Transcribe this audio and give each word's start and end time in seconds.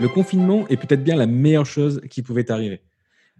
Le 0.00 0.08
confinement 0.08 0.66
est 0.68 0.78
peut-être 0.78 1.04
bien 1.04 1.14
la 1.14 1.26
meilleure 1.26 1.66
chose 1.66 2.00
qui 2.08 2.22
pouvait 2.22 2.44
t'arriver. 2.44 2.80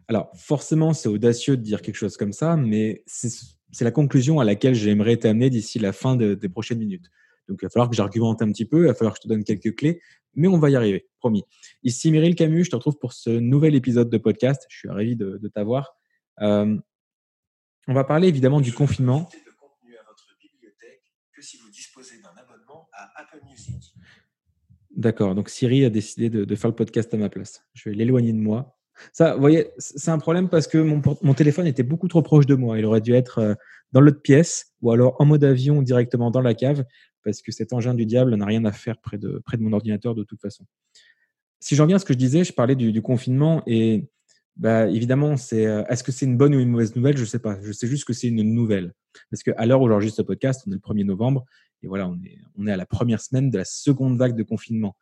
Alors, 0.08 0.30
forcément, 0.36 0.92
c'est 0.92 1.08
audacieux 1.08 1.56
de 1.56 1.62
dire 1.62 1.80
quelque 1.80 1.96
chose 1.96 2.18
comme 2.18 2.34
ça, 2.34 2.54
mais 2.56 3.02
c'est 3.06 3.84
la 3.84 3.90
conclusion 3.90 4.40
à 4.40 4.44
laquelle 4.44 4.74
j'aimerais 4.74 5.16
t'amener 5.16 5.48
d'ici 5.48 5.78
la 5.78 5.94
fin 5.94 6.16
des 6.16 6.48
prochaines 6.50 6.78
minutes. 6.78 7.10
Donc, 7.48 7.60
il 7.62 7.64
va 7.64 7.70
falloir 7.70 7.88
que 7.88 7.96
j'argumente 7.96 8.42
un 8.42 8.52
petit 8.52 8.66
peu, 8.66 8.82
il 8.82 8.86
va 8.88 8.94
falloir 8.94 9.14
que 9.14 9.20
je 9.20 9.22
te 9.22 9.28
donne 9.28 9.42
quelques 9.42 9.74
clés, 9.74 10.02
mais 10.34 10.48
on 10.48 10.58
va 10.58 10.68
y 10.68 10.76
arriver, 10.76 11.08
promis. 11.18 11.44
Ici 11.82 12.12
Meryl 12.12 12.34
Camus, 12.34 12.64
je 12.64 12.70
te 12.70 12.76
retrouve 12.76 12.98
pour 12.98 13.14
ce 13.14 13.30
nouvel 13.30 13.74
épisode 13.74 14.10
de 14.10 14.18
podcast. 14.18 14.66
Je 14.68 14.76
suis 14.80 14.88
ravi 14.90 15.16
de, 15.16 15.40
t'avoir. 15.54 15.96
Euh, 16.42 16.76
on 17.88 17.94
va 17.94 18.04
parler 18.04 18.28
évidemment 18.28 18.60
du 18.60 18.74
confinement. 18.74 19.30
D'accord, 25.00 25.34
donc 25.34 25.48
Siri 25.48 25.86
a 25.86 25.88
décidé 25.88 26.28
de, 26.28 26.54
faire 26.54 26.68
le 26.68 26.76
podcast 26.76 27.14
à 27.14 27.16
ma 27.16 27.30
place. 27.30 27.64
Je 27.72 27.88
vais 27.88 27.96
l'éloigner 27.96 28.34
de 28.34 28.38
moi. 28.38 28.76
Ça, 29.14 29.32
vous 29.32 29.40
voyez, 29.40 29.70
c'est 29.78 30.10
un 30.10 30.18
problème 30.18 30.50
parce 30.50 30.66
que 30.66 30.76
mon, 30.76 31.32
téléphone 31.32 31.66
était 31.66 31.82
beaucoup 31.82 32.06
trop 32.06 32.20
proche 32.20 32.44
de 32.44 32.54
moi. 32.54 32.78
Il 32.78 32.84
aurait 32.84 33.00
dû 33.00 33.14
être 33.14 33.38
euh, 33.38 33.54
dans 33.92 34.02
l'autre 34.02 34.20
pièce 34.20 34.74
ou 34.82 34.90
alors 34.90 35.18
en 35.18 35.24
mode 35.24 35.42
avion 35.42 35.80
directement 35.80 36.30
dans 36.30 36.42
la 36.42 36.52
cave 36.52 36.84
parce 37.24 37.40
que 37.40 37.50
cet 37.50 37.72
engin 37.72 37.94
du 37.94 38.04
diable 38.04 38.34
n'a 38.36 38.44
rien 38.44 38.62
à 38.66 38.72
faire 38.72 38.98
près 38.98 39.16
de, 39.16 39.40
près 39.42 39.56
de 39.56 39.62
mon 39.62 39.72
ordinateur 39.72 40.14
de 40.14 40.22
toute 40.22 40.42
façon. 40.42 40.66
Si 41.60 41.76
j'en 41.76 41.86
viens 41.86 41.96
à 41.96 41.98
ce 41.98 42.04
que 42.04 42.12
je 42.12 42.18
disais, 42.18 42.44
je 42.44 42.52
parlais 42.52 42.76
du, 42.76 43.00
confinement 43.00 43.62
et 43.66 44.04
bah, 44.56 44.86
évidemment, 44.86 45.38
c'est 45.38 45.64
euh, 45.64 45.82
est-ce 45.88 46.04
que 46.04 46.12
c'est 46.12 46.26
une 46.26 46.36
bonne 46.36 46.54
ou 46.54 46.60
une 46.60 46.68
mauvaise 46.68 46.94
nouvelle? 46.94 47.16
Je 47.16 47.22
ne 47.22 47.26
sais 47.26 47.38
pas. 47.38 47.58
Je 47.62 47.72
sais 47.72 47.86
juste 47.86 48.04
que 48.04 48.12
c'est 48.12 48.28
une 48.28 48.42
nouvelle. 48.42 48.92
Parce 49.30 49.42
qu'à 49.42 49.64
l'heure 49.64 49.80
où 49.80 49.88
j'enregistre 49.88 50.18
ce 50.18 50.22
podcast, 50.22 50.62
on 50.66 50.72
est 50.72 50.74
le 50.74 50.80
1er 50.80 51.06
novembre 51.06 51.46
et 51.82 51.88
voilà, 51.88 52.08
on 52.08 52.16
est, 52.22 52.38
on 52.56 52.66
est 52.66 52.72
à 52.72 52.76
la 52.76 52.86
première 52.86 53.20
semaine 53.20 53.50
de 53.50 53.58
la 53.58 53.64
seconde 53.64 54.18
vague 54.18 54.36
de 54.36 54.42
confinement. 54.42 54.96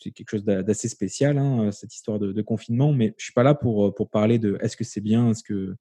C'est 0.00 0.12
quelque 0.12 0.30
chose 0.30 0.44
d'assez 0.44 0.88
spécial, 0.88 1.38
hein, 1.38 1.72
cette 1.72 1.94
histoire 1.94 2.18
de, 2.18 2.42
confinement, 2.42 2.92
mais 2.92 3.14
je 3.18 3.24
suis 3.24 3.32
pas 3.32 3.42
là 3.42 3.54
pour, 3.54 3.94
pour 3.94 4.10
parler 4.10 4.38
de 4.38 4.56
est-ce 4.60 4.76
que 4.76 4.84
c'est 4.84 5.00
bien, 5.00 5.30
est-ce 5.30 5.42
que 5.42 5.74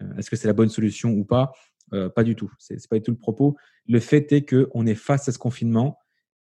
euh, 0.00 0.16
est-ce 0.16 0.30
que 0.30 0.36
c'est 0.36 0.48
la 0.48 0.54
bonne 0.54 0.68
solution 0.68 1.10
ou 1.10 1.24
pas. 1.24 1.52
Euh, 1.92 2.08
pas 2.08 2.24
du 2.24 2.36
tout. 2.36 2.50
C'est 2.58 2.88
pas 2.88 2.96
du 2.96 3.02
tout 3.02 3.10
le 3.10 3.18
propos. 3.18 3.56
Le 3.86 4.00
fait 4.00 4.32
est 4.32 4.48
qu'on 4.48 4.86
est 4.86 4.94
face 4.94 5.28
à 5.28 5.32
ce 5.32 5.38
confinement 5.38 5.98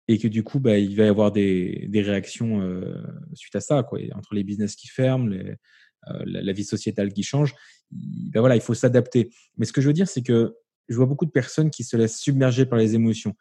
et 0.08 0.19
que 0.19 0.28
du 0.28 0.42
coup, 0.42 0.58
bah, 0.58 0.78
il 0.78 0.97
va 0.97 1.04
y 1.04 1.08
avoir 1.08 1.30
des, 1.30 1.88
réactions 1.94 2.60
euh, 2.60 2.97
suite 3.34 3.54
à 3.54 3.60
ça, 3.60 3.82
quoi. 3.82 4.00
entre 4.14 4.34
les 4.34 4.42
business 4.42 4.75
qui 4.75 4.88
ferment, 4.88 5.32
euh, 5.32 6.22
la, 6.25 6.52
vie 6.52 6.64
sociétale 6.64 7.12
qui 7.12 7.22
change. 7.22 7.54
Ben 7.91 8.41
voilà, 8.41 8.56
il 8.56 8.62
faut 8.62 8.75
s'adapter. 8.75 9.30
Mais 9.56 9.66
ce 9.66 9.72
que 9.72 9.80
je 9.80 9.86
veux 9.86 9.92
dire, 9.92 10.08
c'est 10.08 10.22
que 10.22 10.56
je 10.91 10.96
vois 10.96 11.06
beaucoup 11.06 11.24
de 11.24 11.30
personnes 11.30 11.70
qui 11.70 11.84
se 11.84 11.96
laissent 11.96 12.19
submerger 12.19 12.66
par 12.66 12.78
les 12.78 12.94
émotions. 12.94 13.34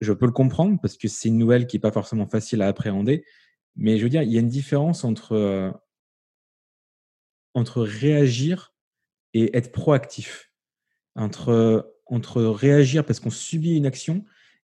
Je 0.00 0.12
peux 0.12 0.26
le 0.26 0.32
comprendre 0.32 0.78
parce 0.80 0.96
que 0.96 1.08
c'est 1.08 1.28
une 1.28 1.38
nouvelle 1.38 1.66
qui 1.66 1.76
n'est 1.76 1.80
pas 1.80 1.92
forcément 1.92 2.28
facile 2.28 2.62
à 2.62 2.68
appréhender. 2.68 3.24
Mais 3.74 3.98
je 3.98 4.04
veux 4.04 4.08
dire, 4.10 4.22
il 4.22 4.30
y 4.30 4.36
a 4.36 4.40
une 4.40 4.48
différence 4.48 5.02
entre, 5.02 5.72
entre 7.54 7.82
réagir 7.82 8.72
et 9.32 9.56
être 9.56 9.72
proactif 9.72 10.52
entre, 11.16 11.94
entre 12.06 12.42
réagir 12.42 13.04
parce 13.04 13.20
qu'on 13.20 13.30
subit 13.30 13.76
une 13.76 13.86
action 13.86 14.24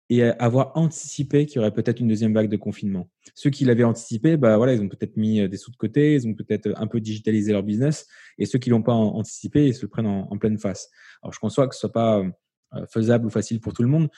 et 0.10 0.24
avoir 0.24 0.72
anticipé 0.76 1.46
qu'il 1.46 1.58
y 1.58 1.60
aurait 1.60 1.74
peut-être 1.74 2.00
une 2.00 2.08
deuxième 2.08 2.34
vague 2.34 2.50
de 2.50 2.56
confinement. 2.56 3.10
Ceux 3.36 3.50
qui 3.50 3.66
l'avaient 3.66 3.84
anticipé, 3.84 4.38
bah 4.38 4.56
voilà, 4.56 4.74
ils 4.74 4.82
ont 4.82 4.88
peut-être 4.88 5.18
mis 5.18 5.42
euh, 5.42 5.48
des 5.50 5.58
sous 5.58 5.72
de 5.72 5.76
côté, 5.76 6.14
ils 6.14 6.28
ont 6.28 6.34
peut-être 6.34 6.72
un 6.78 6.88
peu 6.88 7.02
digitalisé 7.02 7.52
leur 7.52 7.64
business, 7.64 8.08
et 8.38 8.46
ceux 8.46 8.58
qui 8.58 8.70
l'ont 8.70 8.82
pas 8.82 8.94
anticipé, 8.94 9.68
ils 9.68 9.76
se 9.76 9.82
le 9.82 9.90
prennent 9.90 10.08
en, 10.08 10.38
pleine 10.38 10.58
face. 10.58 10.90
Alors 11.22 11.34
je 11.34 11.40
conçois 11.40 11.68
que 11.68 11.76
ce 11.76 11.82
soit 11.82 11.92
pas 11.92 12.20
euh, 12.20 12.86
faisable 12.88 13.26
ou 13.26 13.30
facile 13.30 13.60
pour 13.60 13.74
tout 13.74 13.82
le 13.82 13.90
monde, 13.90 14.10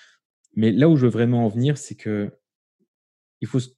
mais 0.55 0.71
là 0.71 0.89
où 0.89 0.95
je 0.95 1.05
veux 1.05 1.11
vraiment 1.11 1.45
en 1.45 1.49
venir, 1.49 1.77
c'est 1.77 1.95
que 1.95 2.31
il 3.41 3.47
faut 3.47 3.59
se, 3.59 3.69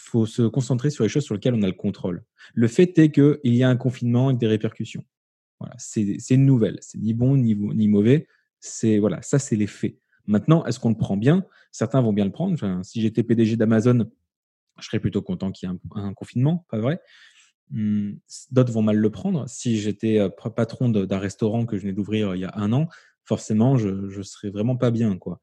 faut 0.00 0.26
se 0.26 0.42
concentrer 0.42 0.90
sur 0.90 1.04
les 1.04 1.10
choses 1.10 1.24
sur 1.24 1.34
lesquelles 1.34 1.54
on 1.54 1.62
a 1.62 1.66
le 1.66 1.72
contrôle. 1.72 2.24
Le 2.54 2.68
fait 2.68 2.98
est 2.98 3.10
qu'il 3.10 3.54
y 3.54 3.62
a 3.62 3.68
un 3.68 3.76
confinement 3.76 4.28
avec 4.28 4.38
des 4.38 4.46
répercussions. 4.46 5.04
Voilà, 5.60 5.74
c'est 5.76 6.16
une 6.30 6.46
nouvelle. 6.46 6.78
C'est 6.80 6.98
ni 6.98 7.12
bon 7.12 7.36
ni, 7.36 7.54
ni 7.54 7.86
mauvais. 7.86 8.26
C'est 8.60 8.98
voilà, 8.98 9.20
ça 9.22 9.38
c'est 9.38 9.56
les 9.56 9.66
faits. 9.66 9.98
Maintenant, 10.28 10.64
est-ce 10.66 10.78
qu'on 10.78 10.90
le 10.90 10.96
prend 10.96 11.16
bien? 11.16 11.44
Certains 11.72 12.00
vont 12.02 12.12
bien 12.12 12.26
le 12.26 12.30
prendre. 12.30 12.56
si 12.84 13.00
j'étais 13.00 13.22
PDG 13.22 13.56
d'Amazon, 13.56 14.10
je 14.78 14.86
serais 14.86 15.00
plutôt 15.00 15.22
content 15.22 15.50
qu'il 15.50 15.68
y 15.68 15.72
ait 15.72 15.76
un, 15.96 16.14
confinement, 16.14 16.66
pas 16.70 16.78
vrai? 16.78 17.00
Mmh, 17.70 18.12
D'autres 18.50 18.72
vont 18.72 18.82
mal 18.82 18.96
le 18.96 19.10
prendre. 19.10 19.48
Si 19.48 19.78
j'étais 19.78 20.18
euh, 20.18 20.28
patron 20.28 20.90
d'un 20.90 21.18
restaurant 21.18 21.66
que 21.66 21.76
je 21.76 21.82
venais 21.82 21.94
d'ouvrir 21.94 22.30
euh, 22.30 22.36
il 22.36 22.40
y 22.40 22.44
a 22.44 22.52
un 22.54 22.72
an, 22.72 22.88
forcément, 23.24 23.76
je, 23.76 23.88
ne 23.88 24.22
serais 24.22 24.50
vraiment 24.50 24.76
pas 24.76 24.90
bien, 24.90 25.16
quoi. 25.18 25.40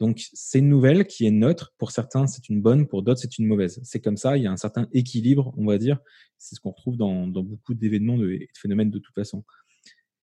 Donc, 0.00 0.20
c'est 0.32 0.58
une 0.58 0.68
nouvelle 0.68 1.06
qui 1.06 1.24
est 1.26 1.30
neutre. 1.30 1.72
Pour 1.78 1.92
certains, 1.92 2.26
c'est 2.26 2.48
une 2.48 2.60
bonne. 2.60 2.88
Pour 2.88 3.04
d'autres, 3.04 3.20
c'est 3.20 3.38
une 3.38 3.46
mauvaise. 3.46 3.80
C'est 3.84 4.00
comme 4.00 4.16
ça. 4.16 4.36
Il 4.36 4.42
y 4.42 4.46
a 4.48 4.50
un 4.50 4.56
certain 4.56 4.88
équilibre, 4.92 5.54
on 5.56 5.66
va 5.66 5.78
dire. 5.78 6.00
C'est 6.36 6.56
ce 6.56 6.60
qu'on 6.60 6.70
retrouve 6.70 6.96
dans, 6.96 7.28
beaucoup 7.28 7.74
d'événements 7.74 8.16
et 8.16 8.38
de 8.52 8.58
phénomènes 8.58 8.90
de 8.90 8.98
toute 8.98 9.14
façon. 9.14 9.44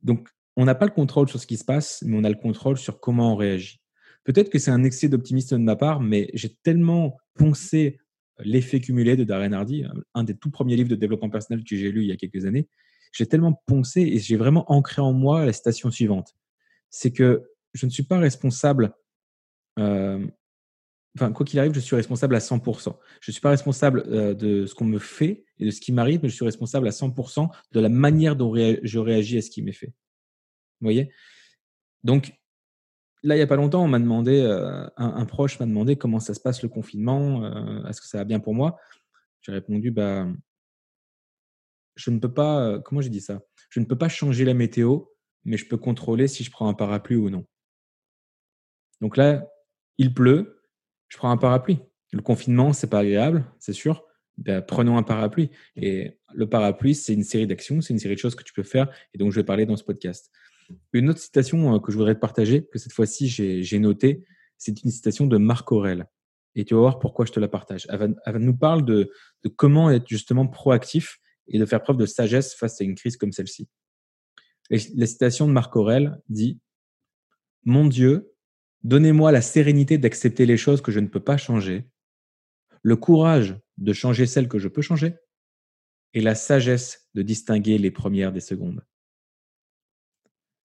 Donc, 0.03 0.29
on 0.57 0.65
n'a 0.65 0.75
pas 0.75 0.87
le 0.87 0.91
contrôle 0.91 1.29
sur 1.29 1.39
ce 1.39 1.47
qui 1.47 1.57
se 1.57 1.65
passe, 1.65 2.03
mais 2.05 2.17
on 2.17 2.25
a 2.25 2.29
le 2.29 2.35
contrôle 2.35 2.77
sur 2.77 2.99
comment 2.99 3.35
on 3.35 3.37
réagit. 3.37 3.82
Peut-être 4.25 4.51
que 4.51 4.59
c'est 4.59 4.71
un 4.71 4.85
excès 4.85 5.09
d'optimisme 5.09 5.59
de 5.59 5.63
ma 5.63 5.77
part, 5.77 6.01
mais 6.01 6.31
j'ai 6.35 6.55
tellement 6.63 7.19
poncé 7.35 7.99
l'effet 8.39 8.81
cumulé 8.81 9.17
de 9.17 9.25
Darren 9.25 9.53
Hardy, 9.53 9.85
un 10.15 10.25
des 10.25 10.37
tout 10.37 10.51
premiers 10.51 10.77
livres 10.77 10.89
de 10.89 10.95
développement 10.97 11.31
personnel 11.31 11.65
que 11.65 11.77
j'ai 11.77 11.91
lu 11.91 12.03
il 12.03 12.09
y 12.09 12.13
a 12.13 12.17
quelques 12.17 12.45
années. 12.45 12.69
J'ai 13.13 13.27
tellement 13.27 13.63
poncé 13.67 14.01
et 14.01 14.19
j'ai 14.19 14.37
vraiment 14.37 14.71
ancré 14.73 15.03
en 15.03 15.13
moi 15.13 15.45
la 15.45 15.53
citation 15.53 15.91
suivante. 15.91 16.35
C'est 16.91 17.13
que 17.13 17.43
je 17.75 17.87
ne 17.87 17.91
suis 17.91 18.05
pas 18.05 18.19
responsable 18.19 18.95
euh, 19.79 20.27
enfin, 21.17 21.33
quoi 21.33 21.45
qu'il 21.45 21.59
arrive, 21.59 21.75
je 21.75 21.81
suis 21.81 21.97
responsable 21.97 22.35
à 22.35 22.39
100%. 22.39 22.97
Je 23.21 23.31
ne 23.31 23.33
suis 23.33 23.41
pas 23.41 23.51
responsable 23.51 24.05
euh, 24.07 24.35
de 24.35 24.67
ce 24.67 24.75
qu'on 24.75 24.85
me 24.85 24.99
fait 24.99 25.45
et 25.59 25.67
de 25.67 25.71
ce 25.71 25.81
qui 25.81 25.93
m'arrive, 25.93 26.21
mais 26.23 26.29
je 26.29 26.35
suis 26.35 26.45
responsable 26.45 26.89
à 26.89 26.91
100% 26.91 27.49
de 27.73 27.81
la 27.81 27.89
manière 27.89 28.37
dont 28.37 28.55
je 28.55 28.99
réagis 28.99 29.39
à 29.39 29.43
ce 29.43 29.51
qui 29.51 29.63
m'est 29.63 29.73
fait. 29.73 29.89
Vous 30.81 30.87
voyez? 30.87 31.13
Donc, 32.03 32.33
là, 33.23 33.35
il 33.35 33.39
n'y 33.39 33.43
a 33.43 33.47
pas 33.47 33.57
longtemps, 33.57 33.83
on 33.83 33.89
m'a 33.89 33.99
demandé, 33.99 34.41
euh, 34.41 34.87
un, 34.97 35.25
proche 35.27 35.59
m'a 35.61 35.67
demandé 35.67 35.97
comment 35.97 36.21
ça 36.21 36.35
se 36.35 36.41
passe 36.41 36.63
le 36.63 36.69
confinement, 36.69 37.87
est-ce 37.87 38.01
que 38.01 38.07
ça 38.07 38.19
va 38.19 38.25
bien 38.25 38.41
pour 38.41 38.55
moi? 38.55 38.79
J'ai 39.41 39.53
répondu, 39.53 39.91
bah, 39.91 40.27
je 41.95 42.11
ne 42.11 42.19
peux 42.19 42.33
pas, 42.33 42.79
comment 42.81 43.01
j'ai 43.01 43.11
dit 43.11 43.21
ça? 43.21 43.41
Je 43.71 43.81
ne 43.81 43.85
peux 43.85 43.99
pas 43.99 44.09
changer 44.09 44.45
la 44.45 44.55
météo, 44.55 45.01
mais 45.45 45.57
je 45.57 45.67
peux 45.67 45.77
contrôler 45.77 46.29
si 46.29 46.45
je 46.45 46.51
prends 46.51 46.69
un 46.69 46.75
parapluie 46.75 47.17
ou 47.17 47.31
non. 47.31 47.45
Donc 49.01 49.17
là, 49.17 49.47
il 49.99 50.15
pleut, 50.15 50.63
je 51.09 51.17
prends 51.17 51.31
un 51.31 51.37
parapluie. 51.37 51.79
Le 52.13 52.23
confinement, 52.23 52.73
c'est 52.73 52.89
pas 52.89 53.01
agréable, 53.01 53.45
c'est 53.59 53.73
sûr. 53.73 54.07
Ben, 54.39 54.63
prenons 54.63 54.97
un 54.97 55.03
parapluie. 55.03 55.51
Et 55.77 56.19
le 56.35 56.49
parapluie, 56.49 56.95
c'est 56.95 57.13
une 57.13 57.25
série 57.25 57.47
d'actions, 57.47 57.81
c'est 57.81 57.93
une 57.93 57.99
série 57.99 58.15
de 58.15 58.21
choses 58.21 58.35
que 58.35 58.45
tu 58.45 58.53
peux 58.53 58.63
faire 58.63 58.91
et 59.13 59.19
donc 59.19 59.31
je 59.33 59.37
vais 59.41 59.45
parler 59.45 59.67
dans 59.67 59.77
ce 59.77 59.85
podcast. 59.85 60.31
Une 60.93 61.11
autre 61.11 61.21
citation 61.21 61.75
euh, 61.75 61.79
que 61.79 61.93
je 61.93 61.97
voudrais 61.97 62.15
te 62.15 62.21
partager, 62.21 62.67
que 62.67 62.79
cette 62.79 62.93
fois-ci 62.93 63.29
j'ai 63.29 63.79
noté, 63.79 64.25
c'est 64.59 64.83
une 64.83 64.91
citation 64.91 65.27
de 65.27 65.39
Marc 65.39 65.71
Aurel. 65.73 66.07
Et 66.55 66.65
tu 66.65 66.75
vas 66.75 66.81
voir 66.81 66.99
pourquoi 66.99 67.25
je 67.25 67.33
te 67.33 67.41
la 67.41 67.49
partage. 67.49 67.87
Elle, 67.89 68.37
nous 68.39 68.57
parle 68.57 68.85
de, 68.85 69.11
de, 69.43 69.49
comment 69.49 69.91
être 69.91 70.07
justement 70.07 70.47
proactif 70.47 71.19
et 71.49 71.59
de 71.59 71.65
faire 71.65 71.83
preuve 71.83 71.97
de 71.97 72.07
sagesse 72.07 72.55
face 72.55 72.81
à 72.81 72.85
une 72.85 72.95
crise 72.95 73.17
comme 73.17 73.33
celle-ci. 73.33 73.69
La 74.71 75.07
citation 75.07 75.47
de 75.47 75.53
Marc 75.53 75.75
Aurel 75.77 76.21
dit 76.29 76.61
Mon 77.65 77.87
Dieu, 77.87 78.33
Donnez-moi 78.85 79.31
la 79.31 79.43
sérénité 79.43 79.97
d'accepter 79.97 80.45
les 80.45 80.57
choses 80.57 80.83
que 80.83 80.91
je 80.91 80.99
ne 80.99 81.07
peux 81.07 81.21
pas 81.21 81.37
changer, 81.37 81.87
le 82.83 82.97
courage 82.97 83.57
de 83.79 83.93
changer 83.93 84.27
celles 84.27 84.49
que 84.49 84.59
je 84.59 84.69
peux 84.69 84.83
changer, 84.83 85.15
et 86.15 86.21
la 86.21 86.35
sagesse 86.35 87.09
de 87.15 87.23
distinguer 87.23 87.79
les 87.79 87.91
premières 87.91 88.33
des 88.33 88.41
secondes. 88.41 88.85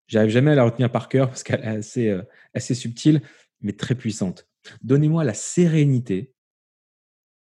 J'arrive 0.07 0.31
jamais 0.31 0.51
à 0.51 0.55
la 0.55 0.63
retenir 0.63 0.91
par 0.91 1.09
cœur 1.09 1.27
parce 1.27 1.43
qu'elle 1.43 1.61
est 1.61 1.67
assez, 1.67 2.09
euh, 2.09 2.21
assez 2.53 2.73
subtile, 2.73 3.21
mais 3.61 3.73
très 3.73 3.95
puissante. 3.95 4.47
Donnez-moi 4.81 5.23
la 5.23 5.33
sérénité, 5.33 6.33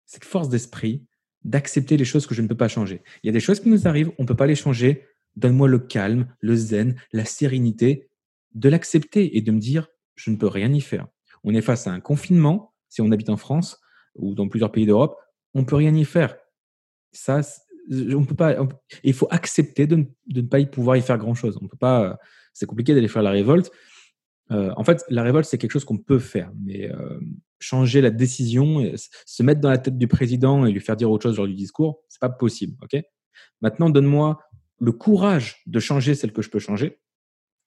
cette 0.05 0.25
force 0.25 0.49
d'esprit 0.49 1.05
d'accepter 1.43 1.97
les 1.97 2.05
choses 2.05 2.27
que 2.27 2.35
je 2.35 2.41
ne 2.41 2.47
peux 2.47 2.57
pas 2.57 2.67
changer. 2.67 3.01
Il 3.23 3.27
y 3.27 3.29
a 3.29 3.33
des 3.33 3.39
choses 3.39 3.59
qui 3.59 3.69
nous 3.69 3.87
arrivent, 3.87 4.11
on 4.19 4.23
ne 4.23 4.27
peut 4.27 4.35
pas 4.35 4.45
les 4.45 4.55
changer. 4.55 5.07
Donne-moi 5.37 5.67
le 5.67 5.79
calme, 5.79 6.27
le 6.39 6.55
zen, 6.55 7.01
la 7.13 7.25
sérénité 7.25 8.09
de 8.53 8.69
l'accepter 8.69 9.37
et 9.37 9.41
de 9.41 9.51
me 9.51 9.59
dire, 9.59 9.87
je 10.15 10.29
ne 10.29 10.35
peux 10.35 10.47
rien 10.47 10.71
y 10.71 10.81
faire. 10.81 11.07
On 11.43 11.53
est 11.53 11.61
face 11.61 11.87
à 11.87 11.91
un 11.91 11.99
confinement, 11.99 12.73
si 12.89 13.01
on 13.01 13.11
habite 13.11 13.29
en 13.29 13.37
France 13.37 13.79
ou 14.15 14.35
dans 14.35 14.47
plusieurs 14.47 14.71
pays 14.71 14.85
d'Europe, 14.85 15.17
on 15.53 15.61
ne 15.61 15.65
peut 15.65 15.77
rien 15.77 15.95
y 15.95 16.05
faire. 16.05 16.35
Ça, 17.11 17.41
on 17.89 18.25
peut 18.25 18.35
pas. 18.35 18.55
il 19.03 19.13
faut 19.13 19.27
accepter 19.31 19.87
de 19.87 20.05
ne, 20.27 20.41
pas 20.41 20.59
y 20.59 20.65
pouvoir 20.65 20.97
y 20.97 21.01
faire 21.01 21.17
grand 21.17 21.33
chose. 21.33 21.57
On 21.61 21.67
peut 21.67 21.77
pas. 21.77 22.19
C'est 22.53 22.65
compliqué 22.65 22.94
d'aller 22.94 23.07
faire 23.07 23.24
la 23.24 23.31
révolte. 23.31 23.71
Euh, 24.51 24.74
en 24.75 24.83
fait, 24.83 25.03
la 25.09 25.24
révolte, 25.24 25.48
c'est 25.48 25.57
quelque 25.57 25.71
chose 25.71 25.86
qu'on 25.86 25.98
peut 25.98 26.19
faire, 26.19 26.51
mais 26.59 26.92
euh, 26.92 27.19
changer 27.59 28.01
la 28.01 28.09
décision, 28.12 28.92
se 28.95 29.44
mettre 29.44 29.62
dans 29.62 29.69
la 29.69 29.77
tête 29.77 29.98
du 29.98 30.07
président 30.07 30.65
et 30.65 30.71
lui 30.71 30.81
faire 30.81 30.98
dire 30.98 31.09
autre 31.09 31.24
chose 31.24 31.38
lors 31.38 31.48
du 31.48 31.53
discours, 31.53 32.03
c'est 32.09 32.19
pas 32.19 32.30
possible. 32.30 32.75
Ok? 32.81 33.01
Maintenant, 33.62 33.89
donne-moi 33.89 34.39
le 34.80 34.92
courage 34.92 35.62
de 35.68 35.80
changer 35.80 36.15
celle 36.15 36.33
que 36.33 36.42
je 36.42 36.50
peux 36.50 36.59
changer 36.59 37.00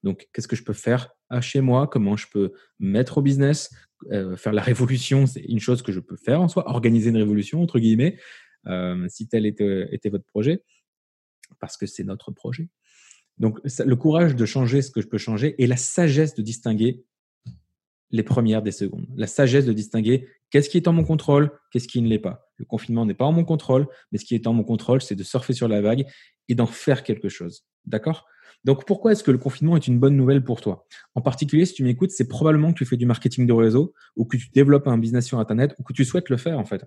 donc, 0.05 0.29
qu'est-ce 0.33 0.47
que 0.47 0.55
je 0.55 0.63
peux 0.63 0.75
faire 0.75 1.11
à 1.31 1.41
chez 1.41 1.63
moi? 1.63 1.89
Comment 1.89 2.15
je 2.15 2.27
peux 2.31 2.53
mettre 2.79 3.19
au 3.19 3.23
business? 3.23 3.75
Euh, 4.13 4.37
faire 4.37 4.53
la 4.53 4.61
révolution, 4.61 5.27
c'est 5.27 5.41
une 5.41 5.61
chose 5.61 5.81
que 5.83 5.93
je 5.93 6.01
peux 6.01 6.17
faire 6.17 6.43
en 6.43 6.49
soi, 6.49 6.69
organiser 6.69 7.09
une 7.09 7.17
révolution, 7.17 7.63
entre 7.63 7.79
guillemets, 7.79 8.19
si 9.09 9.29
tel 9.29 9.47
était, 9.47 10.11
votre 10.11 10.27
projet, 10.27 10.63
parce 11.59 11.79
que 11.79 11.87
c'est 11.87 12.05
notre 12.05 12.31
projet. 12.31 12.69
Donc, 13.39 13.59
le 13.65 13.97
courage 13.97 14.37
de 14.37 14.47
changer 14.47 14.83
ce 14.83 14.91
que 14.91 15.01
je 15.01 15.09
peux 15.09 15.19
changer 15.19 15.55
et 15.63 15.67
la 15.67 15.77
sagesse 15.77 16.35
de 16.35 16.43
distinguer 16.43 17.05
les 18.11 18.23
premières 18.23 18.63
des 18.63 18.71
secondes. 18.71 19.07
La 19.17 19.27
sagesse 19.27 19.67
de 19.67 19.73
distinguer 19.73 20.29
qu'est-ce 20.51 20.71
qui 20.71 20.77
est 20.77 20.87
en 20.87 20.93
mon 20.93 21.05
contrôle, 21.05 21.51
qu'est-ce 21.73 21.89
qui 21.89 22.01
ne 22.01 22.09
l'est 22.09 22.21
pas. 22.21 22.49
Le 22.59 22.65
confinement 22.65 23.05
n'est 23.05 23.15
pas 23.15 23.25
en 23.25 23.33
mon 23.33 23.45
contrôle, 23.45 23.89
mais 24.13 24.19
ce 24.19 24.25
qui 24.25 24.37
est 24.37 24.47
en 24.47 24.53
mon 24.53 24.63
contrôle, 24.63 25.03
c'est 25.03 25.17
de 25.17 25.25
surfer 25.25 25.53
sur 25.53 25.67
la 25.67 25.81
vague 25.81 26.07
et 26.49 26.55
d'en 26.55 26.67
faire 26.67 27.03
quelque 27.03 27.29
chose. 27.29 27.65
D'accord? 27.87 28.27
Donc, 28.63 28.87
pourquoi 28.87 29.13
est-ce 29.13 29.25
que 29.25 29.31
le 29.31 29.39
confinement 29.39 29.77
est 29.77 29.89
une 29.89 29.99
bonne 29.99 30.17
nouvelle 30.17 30.43
pour 30.43 30.61
toi? 30.61 30.87
En 31.15 31.21
particulier, 31.21 31.67
si 31.67 31.75
tu 31.75 31.85
m'écoutes, 31.85 32.13
c'est 32.13 32.29
probablement 32.29 32.73
que 32.73 32.79
tu 32.79 32.87
fais 32.87 32.97
du 32.97 33.05
marketing 33.05 33.47
de 33.47 33.53
réseau 33.53 33.93
ou 34.17 34.25
que 34.25 34.37
tu 34.37 34.49
développes 34.51 34.87
un 34.87 34.97
business 34.97 35.27
sur 35.27 35.39
Internet 35.39 35.75
ou 35.79 35.83
que 35.83 35.93
tu 35.93 36.05
souhaites 36.05 36.31
le 36.31 36.37
faire, 36.37 36.59
en 36.59 36.65
fait. 36.65 36.85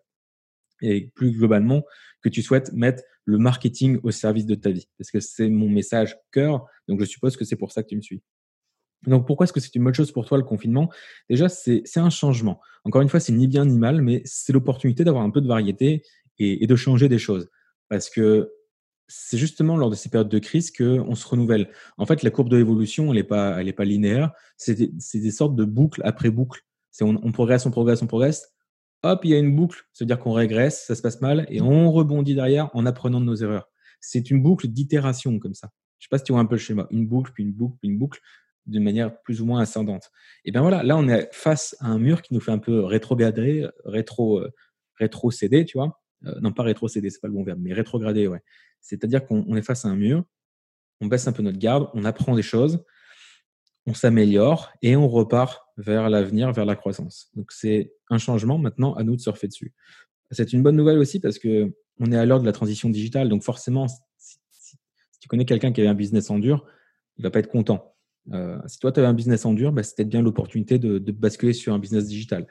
Et 0.82 1.12
plus 1.16 1.32
globalement, 1.32 1.84
que 2.22 2.30
tu 2.30 2.42
souhaites 2.42 2.72
mettre 2.74 3.04
le 3.26 3.38
marketing 3.38 4.00
au 4.04 4.12
service 4.12 4.46
de 4.46 4.56
ta 4.56 4.72
vie. 4.72 4.88
Parce 4.98 5.12
que 5.12 5.20
c'est 5.20 5.50
mon 5.50 5.70
message 5.70 6.18
cœur. 6.32 6.66
Donc, 6.88 7.00
je 7.00 7.06
suppose 7.06 7.36
que 7.36 7.46
c'est 7.46 7.56
pour 7.56 7.72
ça 7.72 7.84
que 7.84 7.90
tu 7.90 7.96
me 7.96 8.02
suis. 8.02 8.22
Donc 9.06 9.28
pourquoi 9.28 9.44
est-ce 9.44 9.54
que 9.54 9.60
c'est 9.60 9.74
une 9.76 9.84
bonne 9.84 9.94
chose 9.94 10.12
pour 10.12 10.26
toi 10.26 10.38
le 10.38 10.44
confinement? 10.44 10.90
Déjà, 11.30 11.50
c'est 11.50 11.84
un 11.98 12.10
changement. 12.10 12.60
Encore 12.84 13.02
une 13.02 13.10
fois, 13.10 13.20
c'est 13.20 13.34
ni 13.34 13.48
bien 13.48 13.66
ni 13.66 13.78
mal, 13.78 14.02
mais 14.02 14.22
c'est 14.26 14.54
l'opportunité 14.54 15.04
d'avoir 15.04 15.24
un 15.24 15.30
peu 15.30 15.42
de 15.42 15.48
variété 15.48 16.04
et, 16.40 16.66
de 16.66 16.76
changer 16.76 17.08
des 17.08 17.20
choses. 17.20 17.50
Parce 17.90 18.10
que 18.10 18.52
c'est 19.08 19.38
justement 19.38 19.78
lors 19.78 19.90
de 19.90 19.96
ces 19.96 20.10
périodes 20.10 20.30
de 20.30 20.40
crise 20.40 20.72
qu'on 20.72 21.16
se 21.16 21.28
renouvelle. 21.28 21.70
En 21.98 22.06
fait, 22.06 22.24
la 22.24 22.32
courbe 22.32 22.50
de 22.50 22.58
l'évolution, 22.58 23.12
elle 23.12 23.18
n'est 23.18 23.24
pas, 23.24 23.62
elle 23.62 23.74
pas 23.74 23.86
linéaire. 23.86 24.32
C'est 24.58 24.76
des, 24.76 25.32
sortes 25.32 25.56
de 25.56 25.64
boucles 25.64 26.02
après 26.04 26.30
boucles. 26.30 26.62
On 27.00 27.32
progresse, 27.32 27.66
on 27.66 27.72
progresse, 27.72 28.02
on 28.02 28.08
progresse. 28.08 28.54
Hop, 29.04 29.22
il 29.24 29.32
y 29.32 29.34
a 29.36 29.38
une 29.38 29.56
boucle, 29.56 29.84
c'est-à-dire 29.94 30.20
qu'on 30.20 30.34
régresse, 30.34 30.86
ça 30.86 30.96
se 30.96 31.02
passe 31.02 31.22
mal, 31.22 31.46
et 31.50 31.62
on 31.62 31.92
rebondit 31.92 32.36
derrière 32.36 32.70
en 32.76 32.86
apprenant 32.86 33.20
de 33.20 33.26
nos 33.26 33.36
erreurs. 33.36 33.70
C'est 34.00 34.32
une 34.32 34.42
boucle 34.42 34.68
d'itération 34.68 35.38
comme 35.40 35.54
ça. 35.54 35.70
Je 36.00 36.04
ne 36.04 36.06
sais 36.06 36.10
pas 36.10 36.18
si 36.18 36.24
tu 36.26 36.32
vois 36.32 36.42
un 36.42 36.46
peu 36.46 36.56
le 36.56 36.60
schéma. 36.60 36.88
Une 36.92 37.08
boucle, 37.08 37.32
puis 37.34 37.44
une 37.44 37.54
boucle, 37.54 37.78
puis 37.80 37.90
une 37.90 37.98
boucle 37.98 38.20
d'une 38.66 38.84
manière 38.84 39.22
plus 39.22 39.42
ou 39.42 39.46
moins 39.46 39.62
ascendante. 39.62 40.12
Et 40.46 40.52
bien 40.52 40.62
voilà, 40.62 40.84
là 40.84 40.98
on 40.98 41.08
est 41.08 41.30
face 41.32 41.76
à 41.80 41.88
un 41.88 42.00
mur 42.00 42.22
qui 42.22 42.34
nous 42.34 42.42
fait 42.42 42.52
un 42.52 42.58
peu 42.58 42.84
rétrograder, 42.84 43.68
rétro, 43.86 44.40
euh, 44.40 44.54
rétrocéder, 44.96 45.66
tu 45.66 45.78
vois. 45.78 46.02
Euh, 46.26 46.40
non 46.42 46.52
pas 46.52 46.64
rétrocéder, 46.64 47.10
c'est 47.10 47.22
pas 47.22 47.28
le 47.28 47.34
bon 47.34 47.44
verbe, 47.44 47.60
mais 47.62 47.74
rétrograder, 47.74 48.28
ouais. 48.28 48.42
C'est-à-dire 48.82 49.26
qu'on 49.26 49.56
est 49.56 49.62
face 49.62 49.86
à 49.86 49.90
un 49.90 49.96
mur, 49.96 50.24
on 51.02 51.08
baisse 51.08 51.28
un 51.28 51.32
peu 51.32 51.44
notre 51.44 51.60
garde, 51.60 51.90
on 51.94 52.04
apprend 52.04 52.36
des 52.36 52.42
choses, 52.42 52.84
on 53.86 53.94
s'améliore 53.94 54.72
et 54.82 54.96
on 54.96 55.08
repart 55.08 55.67
vers 55.78 56.10
l'avenir, 56.10 56.52
vers 56.52 56.66
la 56.66 56.76
croissance. 56.76 57.30
Donc 57.36 57.52
c'est 57.52 57.94
un 58.10 58.18
changement 58.18 58.58
maintenant 58.58 58.94
à 58.96 59.04
nous 59.04 59.16
de 59.16 59.22
surfer 59.22 59.48
dessus. 59.48 59.74
C'est 60.32 60.52
une 60.52 60.64
bonne 60.64 60.76
nouvelle 60.76 60.98
aussi 60.98 61.20
parce 61.20 61.40
que 61.40 61.74
on 62.00 62.12
est 62.12 62.18
à 62.18 62.26
l'heure 62.26 62.42
de 62.42 62.46
la 62.46 62.52
transition 62.52 62.90
digitale, 62.90 63.30
donc 63.30 63.44
forcément, 63.44 63.88
si, 63.88 64.38
tu 65.20 65.28
connais 65.28 65.46
quelqu'un 65.46 65.72
qui 65.72 65.82
avait 65.82 65.90
un 65.90 65.96
business 65.96 66.30
en 66.30 66.40
dur, 66.40 66.66
il 67.18 67.24
va 67.24 67.32
pas 67.32 67.40
être 67.40 67.50
content. 67.50 67.96
Euh, 68.34 68.60
si 68.68 68.80
toi, 68.80 68.92
tu 68.92 69.00
avais 69.00 69.08
un 69.08 69.14
business 69.14 69.46
en 69.46 69.54
dur, 69.54 69.72
bah, 69.72 69.84
c'était 69.84 70.06
bien 70.06 70.22
l'opportunité 70.22 70.80
de, 70.80 71.00
basculer 71.12 71.54
sur 71.54 71.74
un 71.74 71.80
business 71.80 72.06
digital. 72.06 72.48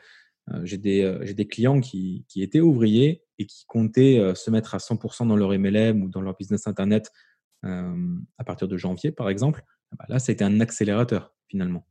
Euh, 0.53 0.61
j'ai 0.65 0.79
des, 0.79 1.03
euh, 1.03 1.45
clients 1.45 1.81
qui, 1.81 2.25
étaient 2.37 2.61
ouvriers 2.61 3.23
et 3.39 3.47
qui 3.47 3.65
comptaient 3.67 4.33
se 4.35 4.51
mettre 4.51 4.75
à 4.75 4.79
100% 4.79 5.27
dans 5.27 5.37
leur 5.37 5.53
MLM 5.53 6.03
ou 6.03 6.09
dans 6.09 6.23
leur 6.23 6.37
business 6.37 6.67
Internet 6.67 7.11
à 7.63 8.45
partir 8.45 8.69
de 8.69 8.77
janvier, 8.77 9.11
par 9.11 9.29
exemple. 9.29 9.63
Bah, 9.99 10.07
là, 10.09 10.19
été 10.29 10.45
un 10.45 10.61
accélérateur, 10.61 11.35
finalement. 11.49 11.87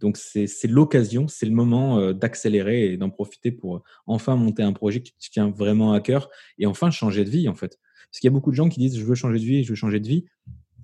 Donc, 0.00 0.16
c'est 0.18 0.68
l'occasion, 0.68 1.26
c'est 1.28 1.46
le 1.46 1.52
moment 1.52 2.12
d'accélérer 2.12 2.92
et 2.92 2.96
d'en 2.96 3.10
profiter 3.10 3.50
pour 3.50 3.82
enfin 4.06 4.36
monter 4.36 4.62
un 4.62 4.72
projet 4.72 5.00
qui 5.00 5.30
tient 5.30 5.50
vraiment 5.50 5.92
à 5.92 6.00
cœur 6.00 6.28
et 6.58 6.66
enfin 6.66 6.90
changer 6.90 7.24
de 7.24 7.30
vie, 7.30 7.48
en 7.48 7.54
fait. 7.54 7.78
Parce 8.10 8.20
qu'il 8.20 8.28
y 8.28 8.32
a 8.32 8.34
beaucoup 8.34 8.50
de 8.50 8.56
gens 8.56 8.68
qui 8.68 8.78
disent, 8.78 8.98
je 8.98 9.04
veux 9.04 9.14
changer 9.14 9.38
de 9.38 9.44
vie, 9.44 9.64
je 9.64 9.70
veux 9.70 9.74
changer 9.74 10.00
de 10.00 10.06
vie. 10.06 10.26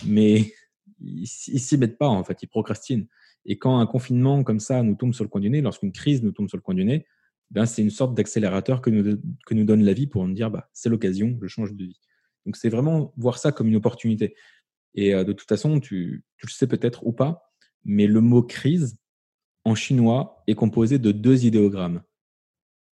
Mais 0.07 0.53
ils 1.01 1.27
s'y 1.27 1.77
mettent 1.77 1.99
pas, 1.99 2.09
en 2.09 2.25
fait, 2.25 2.43
ils 2.43 2.49
procrastinent. 2.49 3.07
Et 3.45 3.59
quand 3.59 3.79
un 3.79 3.87
confinement 3.87 4.43
comme 4.45 4.61
ça 4.61 4.83
nous 4.83 4.95
tombe 4.95 5.15
sur 5.15 5.25
le 5.25 5.29
coin 5.29 5.41
du 5.41 5.51
nez, 5.51 5.61
lorsqu'une 5.61 5.93
crise 5.93 6.23
nous 6.23 6.33
tombe 6.33 6.49
sur 6.49 6.57
le 6.57 6.63
coin 6.63 6.75
du 6.75 6.85
nez, 6.85 7.07
ben 7.51 7.67
c'est 7.67 7.83
une 7.83 7.91
sorte 7.91 8.15
d'accélérateur 8.15 8.81
que 8.81 8.91
nous, 8.91 9.19
que 9.47 9.55
nous 9.55 9.65
donne 9.65 9.83
la 9.83 9.93
vie 9.93 10.07
pour 10.07 10.27
nous 10.27 10.35
dire 10.35 10.51
bah, 10.51 10.71
c'est 10.73 10.89
l'occasion, 10.89 11.39
je 11.43 11.49
change 11.49 11.75
de 11.75 11.85
vie. 11.85 12.01
Donc 12.47 12.57
c'est 12.57 12.69
vraiment 12.69 13.13
voir 13.17 13.39
ça 13.39 13.53
comme 13.53 13.69
une 13.69 13.77
opportunité. 13.77 14.35
Et 14.95 15.15
euh, 15.15 15.25
de 15.25 15.33
toute 15.33 15.49
façon, 15.49 15.81
tu, 15.81 16.25
tu 16.37 16.47
le 16.47 16.53
sais 16.53 16.67
peut-être 16.67 17.07
ou 17.07 17.13
pas, 17.13 17.53
mais 17.85 18.07
le 18.07 18.21
mot 18.21 18.43
crise 18.43 18.97
en 19.65 19.75
chinois 19.75 20.43
est 20.47 20.55
composé 20.55 20.99
de 20.99 21.13
deux 21.13 21.45
idéogrammes. 21.45 22.03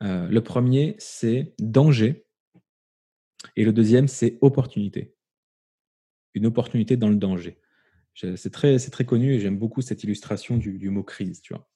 Euh, 0.03 0.29
le 0.29 0.41
premier, 0.41 0.97
c'est 0.99 1.55
danger, 1.59 2.27
et 3.57 3.65
le 3.65 3.73
deuxième, 3.73 4.09
c'est 4.09 4.39
opportunité. 4.41 5.15
Une 6.35 6.47
opportunité 6.47 6.97
dans 6.97 7.09
le 7.09 7.17
danger. 7.17 7.59
C'est 8.15 8.53
très, 8.53 8.77
très 8.79 9.05
connu 9.05 9.33
et 9.33 9.41
j'aime 9.41 9.59
beaucoup 9.59 9.81
cette 9.81 10.05
illustration 10.05 10.57
du, 10.59 10.91
mot 10.91 11.03
crise. 11.03 11.41
Tu 11.41 11.55
vois. 11.55 11.69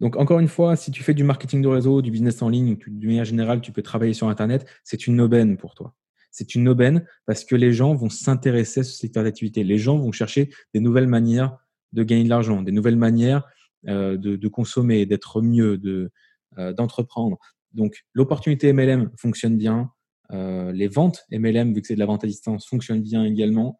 Donc, 0.00 0.16
encore 0.16 0.38
une 0.38 0.48
fois, 0.48 0.76
si 0.76 0.90
tu 0.90 1.02
fais 1.02 1.14
du 1.14 1.24
marketing 1.24 1.62
de 1.62 1.68
réseau, 1.68 2.02
du 2.02 2.10
business 2.10 2.42
en 2.42 2.48
ligne, 2.48 2.72
ou 2.72 2.76
d'une 2.90 3.08
manière 3.08 3.24
générale, 3.24 3.60
tu 3.62 3.72
peux 3.72 3.82
travailler 3.82 4.12
sur 4.12 4.28
Internet, 4.28 4.66
c'est 4.84 5.06
une 5.06 5.20
aubaine 5.20 5.56
pour 5.56 5.74
toi. 5.74 5.94
C'est 6.30 6.54
une 6.54 6.68
aubaine 6.68 7.06
parce 7.24 7.44
que 7.44 7.56
les 7.56 7.72
gens 7.72 7.94
vont 7.94 8.10
s'intéresser 8.10 8.80
à 8.80 8.84
ce 8.84 8.92
secteur 8.92 9.24
d'activité. 9.24 9.64
Les 9.64 9.78
gens 9.78 9.96
vont 9.96 10.12
chercher 10.12 10.50
des 10.74 10.80
nouvelles 10.80 11.06
manières 11.06 11.56
de 11.92 12.02
gagner 12.02 12.24
de 12.24 12.28
l'argent, 12.28 12.60
des 12.62 12.72
nouvelles 12.72 12.96
manières 12.96 13.48
euh, 13.88 14.16
de, 14.16 14.48
consommer, 14.48 15.06
d'être 15.06 15.42
mieux, 15.42 15.78
de, 15.78 16.10
euh, 16.58 16.72
d'entreprendre. 16.72 17.38
Donc, 17.72 18.04
l'opportunité 18.14 18.72
MLM 18.72 19.10
fonctionne 19.16 19.56
bien. 19.56 19.90
Euh, 20.32 20.72
les 20.72 20.88
ventes 20.88 21.24
MLM, 21.30 21.72
vu 21.72 21.82
que 21.82 21.86
c'est 21.86 21.94
de 21.94 22.00
la 22.00 22.06
vente 22.06 22.24
à 22.24 22.26
distance, 22.26 22.66
fonctionnent 22.66 23.02
bien 23.02 23.24
également 23.24 23.78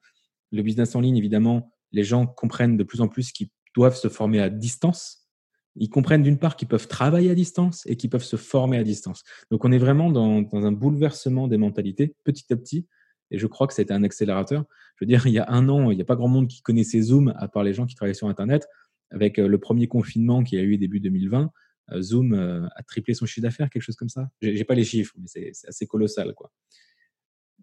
le 0.53 0.63
business 0.63 0.95
en 0.95 1.01
ligne, 1.01 1.17
évidemment, 1.17 1.71
les 1.93 2.05
gens 2.05 2.27
comprennent 2.27 2.77
de 2.77 2.85
plus 2.85 3.01
en 3.01 3.09
plus 3.09 3.33
qu'ils 3.33 3.49
doivent 3.75 3.97
se 3.97 4.09
former 4.09 4.41
à 4.41 4.49
distance. 4.49 5.29
Ils 5.77 5.91
comprennent 5.91 6.23
d'une 6.23 6.39
part 6.39 6.57
qu'ils 6.57 6.69
peuvent 6.69 6.89
travailler 6.89 7.31
à 7.31 7.35
distance 7.35 7.85
et 7.87 7.97
qu'ils 7.97 8.11
peuvent 8.11 8.25
se 8.25 8.37
former 8.37 8.79
à 8.79 8.85
distance. 8.85 9.23
Donc 9.51 9.65
on 9.65 9.73
est 9.73 9.79
vraiment 9.79 10.11
dans, 10.11 10.47
un 10.53 10.73
bouleversement 10.73 11.49
des 11.49 11.59
mentalités 11.59 12.15
petit 12.25 12.51
à 12.53 12.57
petit. 12.57 12.87
Et 13.31 13.39
je 13.39 13.47
crois 13.47 13.67
que 13.67 13.75
c'était 13.75 13.93
un 13.93 14.05
accélérateur. 14.05 14.65
Je 14.97 15.05
veux 15.05 15.09
dire, 15.09 15.27
il 15.27 15.33
y 15.33 15.39
a 15.39 15.51
un 15.51 15.69
an, 15.69 15.91
il 15.91 15.97
n'y 15.97 16.03
a 16.03 16.07
pas 16.07 16.17
grand 16.17 16.29
monde 16.29 16.49
qui 16.49 16.63
connaissait 16.63 17.03
Zoom, 17.03 17.35
à 17.37 17.49
part 17.49 17.65
les 17.65 17.75
gens 17.75 17.85
qui 17.85 17.95
travaillaient 17.95 18.15
sur 18.15 18.29
Internet. 18.29 18.67
Avec 19.11 19.39
euh, 19.39 19.47
le 19.47 19.59
premier 19.59 19.87
confinement 19.87 20.43
qui 20.43 20.59
a 20.59 20.63
eu 20.63 20.77
début 20.79 21.01
2020, 21.01 21.51
euh, 21.93 22.03
Zoom 22.03 22.35
euh, 22.35 22.67
a 22.75 22.83
triplé 22.83 23.15
son 23.15 23.27
chiffre 23.27 23.43
d'affaires, 23.43 23.71
quelque 23.71 23.83
chose 23.83 23.97
comme 23.97 24.09
ça. 24.09 24.29
J'ai 24.41 24.65
pas 24.65 24.75
les 24.75 24.85
chiffres, 24.85 25.15
mais 25.19 25.27
c'est 25.27 25.53
assez 25.69 25.87
colossal. 25.87 26.35
quoi. 26.35 26.53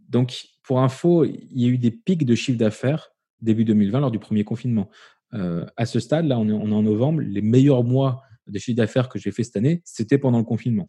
Donc, 0.09 0.45
pour 0.63 0.79
info, 0.79 1.25
il 1.25 1.61
y 1.61 1.65
a 1.65 1.67
eu 1.67 1.77
des 1.77 1.91
pics 1.91 2.25
de 2.25 2.35
chiffre 2.35 2.57
d'affaires 2.57 3.09
début 3.41 3.65
2020 3.65 3.99
lors 3.99 4.11
du 4.11 4.19
premier 4.19 4.43
confinement. 4.43 4.89
À 5.31 5.87
ce 5.87 5.99
stade, 5.99 6.27
là, 6.27 6.37
on 6.37 6.47
est, 6.47 6.51
en 6.51 6.83
novembre, 6.83 7.21
les 7.21 7.41
meilleurs 7.41 7.83
mois 7.83 8.21
de 8.45 8.59
chiffre 8.59 8.77
d'affaires 8.77 9.09
que 9.09 9.17
j'ai 9.17 9.31
fait 9.31 9.43
cette 9.43 9.57
année, 9.57 9.81
c'était 9.83 10.19
pendant 10.19 10.37
le 10.37 10.43
confinement. 10.43 10.87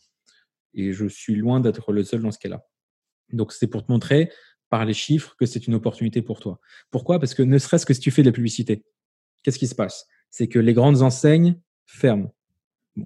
Et 0.74 0.92
je 0.92 1.06
suis 1.06 1.34
loin 1.34 1.60
d'être 1.60 1.92
le 1.92 2.04
seul 2.04 2.20
dans 2.20 2.30
ce 2.30 2.38
cas-là. 2.38 2.62
Donc, 3.32 3.52
c'est 3.52 3.66
pour 3.66 3.86
te 3.86 3.90
montrer 3.90 4.30
par 4.68 4.84
les 4.84 4.92
chiffres 4.92 5.34
que 5.38 5.46
c'est 5.46 5.66
une 5.66 5.74
opportunité 5.74 6.20
pour 6.20 6.40
toi. 6.40 6.60
Pourquoi? 6.90 7.18
Parce 7.18 7.34
que 7.34 7.42
ne 7.42 7.58
serait-ce 7.58 7.86
que 7.86 7.94
si 7.94 8.00
tu 8.00 8.10
fais 8.10 8.22
de 8.22 8.28
la 8.28 8.32
publicité, 8.32 8.84
qu'est-ce 9.42 9.58
qui 9.58 9.66
se 9.66 9.74
passe? 9.74 10.06
C'est 10.34 10.48
que 10.48 10.58
les 10.58 10.74
grandes 10.74 11.02
enseignes 11.02 11.60
ferment. 11.86 12.34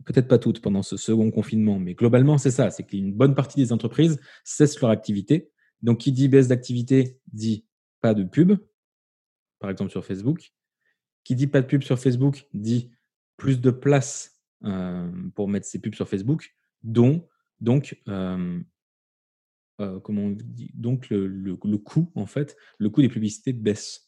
Peut-être 0.06 0.28
pas 0.28 0.38
toutes 0.38 0.62
pendant 0.62 0.82
ce 0.82 0.96
second 0.96 1.30
confinement, 1.30 1.78
mais 1.78 1.92
globalement, 1.92 2.38
c'est 2.38 2.50
ça. 2.50 2.70
C'est 2.70 2.84
qu'une 2.84 3.12
bonne 3.12 3.34
partie 3.34 3.58
des 3.58 3.70
entreprises 3.70 4.18
cessent 4.44 4.80
leur 4.80 4.90
activité 4.90 5.50
donc, 5.82 5.98
qui 5.98 6.10
dit 6.10 6.28
baisse 6.28 6.48
d'activité 6.48 7.18
dit 7.30 7.66
pas 8.00 8.14
de 8.14 8.24
pub, 8.24 8.54
par 9.58 9.68
exemple 9.68 9.90
sur 9.90 10.06
Facebook. 10.06 10.54
Qui 11.22 11.34
dit 11.34 11.48
pas 11.48 11.60
de 11.60 11.66
pub 11.66 11.82
sur 11.82 11.98
Facebook 11.98 12.46
dit 12.54 12.90
plus 13.36 13.60
de 13.60 13.70
place 13.70 14.40
euh, 14.64 15.12
pour 15.34 15.48
mettre 15.48 15.66
ses 15.66 15.80
pubs 15.80 15.94
sur 15.94 16.08
Facebook, 16.08 16.54
dont 16.82 17.28
donc 17.60 18.00
euh, 18.08 18.58
euh, 19.82 20.00
comment 20.00 20.22
on 20.22 20.30
dit, 20.30 20.70
donc 20.72 21.10
le, 21.10 21.56
coût 21.76 22.10
en 22.14 22.24
fait, 22.24 22.56
le 22.78 22.88
coût 22.88 23.02
des 23.02 23.10
publicités 23.10 23.52
baisse. 23.52 24.07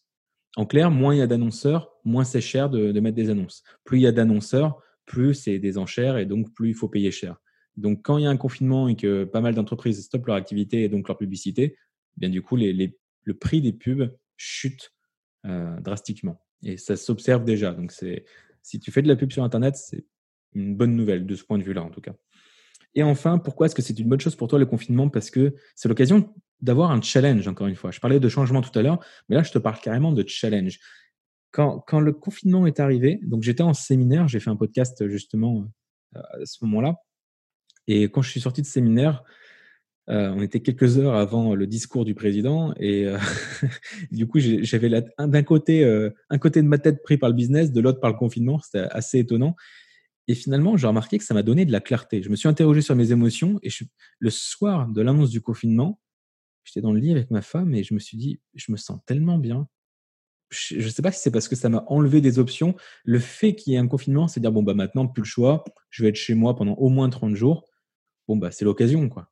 En 0.57 0.66
clair, 0.66 0.90
moins 0.90 1.14
il 1.14 1.19
y 1.19 1.23
a 1.23 1.26
d'annonceurs, 1.26 1.92
moins 2.04 2.25
c'est 2.25 2.40
cher 2.40 2.71
de, 2.71 2.99
mettre 3.00 3.16
des 3.16 3.30
annonces. 3.30 3.62
Plus 3.85 3.99
il 3.99 4.02
y 4.02 4.07
a 4.07 4.12
d'annonceurs, 4.12 4.83
plus 5.07 5.35
c'est 5.35 5.59
des 5.59 5.78
enchères 5.78 6.19
et 6.19 6.26
donc 6.26 6.52
plus 6.54 6.71
il 6.71 6.75
faut 6.75 6.88
payer 6.88 7.11
cher. 7.11 7.37
Donc, 7.76 8.02
quand 8.02 8.19
il 8.19 8.25
y 8.25 8.26
a 8.26 8.30
un 8.30 8.37
confinement 8.37 8.88
et 8.88 8.97
que 8.97 9.25
pas 9.25 9.40
mal 9.40 9.54
d'entreprises 9.54 10.04
stoppent 10.04 10.26
leur 10.26 10.37
activité 10.37 10.83
et 10.83 10.88
donc 10.88 11.09
leur 11.09 11.16
publicité, 11.16 11.76
bien 12.16 12.28
du 12.28 12.42
coup, 12.42 12.57
le 12.57 13.35
prix 13.35 13.62
des 13.62 13.73
pubs 13.73 14.14
chute 14.37 14.92
euh, 15.47 15.80
drastiquement. 15.80 16.42
Et 16.62 16.76
ça 16.76 16.97
s'observe 16.97 17.45
déjà. 17.45 17.73
Donc, 17.73 17.92
si 18.62 18.80
tu 18.80 18.90
fais 18.90 19.02
de 19.02 19.09
la 19.09 19.16
pub 19.16 19.33
sur 19.33 19.45
Internet, 19.45 19.76
c'est 19.76 20.04
une 20.52 20.76
bonne 20.76 20.95
nouvelle 20.97 21.26
de 21.26 21.35
ce 21.35 21.45
point 21.45 21.59
de 21.59 21.62
vue-là, 21.62 21.83
en 21.83 21.90
tout 21.90 22.00
cas. 22.00 22.14
Et 22.94 23.02
enfin, 23.02 23.38
pourquoi 23.38 23.66
est-ce 23.66 23.75
que 23.75 23.82
c'est 23.82 23.99
une 23.99 24.09
bonne 24.09 24.20
chose 24.20 24.35
pour 24.35 24.49
toi 24.49 24.59
le 24.59 24.66
confinement? 24.66 25.09
Parce 25.09 25.30
que 25.30 25.54
c'est 25.76 25.88
l'occasion 25.88 26.32
d'avoir 26.61 26.90
un 26.90 27.00
challenge, 27.00 27.47
encore 27.49 27.66
une 27.66 27.76
fois. 27.76 27.90
Je 27.90 28.00
parlais 28.00 28.20
de 28.20 28.28
changement 28.28 28.61
tout 28.61 28.76
à 28.78 28.82
l'heure, 28.82 28.99
mais 29.28 29.37
là, 29.37 29.42
je 29.42 29.52
te 29.52 29.59
parle 29.59 29.78
carrément 29.80 30.12
de 30.12 30.25
challenge. 30.26 30.78
Quand, 31.52 32.00
le 32.00 32.12
confinement 32.12 32.66
est 32.66 32.78
arrivé, 32.78 33.18
donc 33.23 33.42
j'étais 33.42 33.62
en 33.62 33.75
séminaire, 33.75 34.28
j'ai 34.28 34.38
fait 34.38 34.50
un 34.50 34.56
podcast 34.56 35.09
justement 35.09 35.66
à 36.14 36.44
ce 36.44 36.64
moment-là. 36.64 36.97
Et 37.88 38.04
quand 38.04 38.23
je 38.23 38.30
suis 38.30 38.40
sorti 38.40 38.62
de 38.62 38.66
séminaire, 38.66 39.25
euh, 40.09 40.32
on 40.35 40.42
était 40.42 40.61
quelques 40.61 40.99
heures 40.99 41.14
avant 41.14 41.54
le 41.54 41.66
discours 41.66 42.04
du 42.04 42.14
président 42.14 42.73
et 42.80 43.06
euh, 43.06 43.18
du 44.11 44.26
coup 44.26 44.40
j'avais 44.40 44.90
d'un 45.18 45.42
côté 45.44 45.85
euh, 45.85 46.11
un 46.30 46.38
côté 46.38 46.62
de 46.62 46.66
ma 46.66 46.78
tête 46.78 47.02
pris 47.02 47.16
par 47.16 47.28
le 47.28 47.35
business, 47.35 47.70
de 47.70 47.80
l'autre 47.80 48.00
par 48.00 48.11
le 48.11 48.16
confinement. 48.16 48.59
C'était 48.61 48.88
assez 48.90 49.18
étonnant. 49.18 49.54
Et 50.29 50.35
finalement, 50.35 50.77
j'ai 50.77 50.87
remarqué 50.87 51.19
que 51.19 51.25
ça 51.25 51.35
m'a 51.35 51.43
donné 51.43 51.65
de 51.65 51.73
la 51.73 51.81
clarté. 51.81 52.23
Je 52.23 52.29
me 52.29 52.37
suis 52.37 52.49
interrogé 52.49 52.83
sur 52.83 52.95
mes 52.95 53.12
émotions 53.12 53.59
et 53.62 53.71
le 54.19 54.31
soir 54.31 54.89
de 54.89 55.00
l'annonce 55.00 55.31
du 55.31 55.41
confinement, 55.41 56.00
j'étais 56.65 56.81
dans 56.81 56.93
le 56.93 57.00
lit 57.00 57.11
avec 57.11 57.31
ma 57.31 57.43
femme 57.43 57.75
et 57.75 57.83
je 57.83 57.95
me 57.95 57.99
suis 57.99 58.17
dit, 58.17 58.41
je 58.55 58.71
me 58.71 58.77
sens 58.77 59.00
tellement 59.07 59.39
bien. 59.39 59.69
Je 60.50 60.77
ne 60.77 60.89
sais 60.89 61.03
pas 61.03 61.12
si 61.12 61.21
c'est 61.21 61.31
parce 61.31 61.49
que 61.49 61.57
ça 61.57 61.69
m'a 61.69 61.85
enlevé 61.87 62.21
des 62.21 62.39
options. 62.39 62.75
Le 63.05 63.21
fait 63.21 63.55
qu'il 63.55 63.73
y 63.73 63.77
ait 63.77 63.79
un 63.79 63.87
confinement, 63.87 64.27
c'est 64.27 64.41
dire 64.41 64.50
bon 64.50 64.65
bah 64.65 64.75
maintenant 64.75 65.07
plus 65.07 65.23
le 65.23 65.27
choix, 65.27 65.65
je 65.91 66.03
vais 66.03 66.09
être 66.09 66.17
chez 66.17 66.35
moi 66.35 66.57
pendant 66.57 66.75
au 66.75 66.89
moins 66.89 67.09
30 67.09 67.37
jours. 67.37 67.65
Bon 68.27 68.37
bah 68.37 68.50
c'est 68.50 68.65
l'occasion 68.65 69.09
quoi 69.09 69.31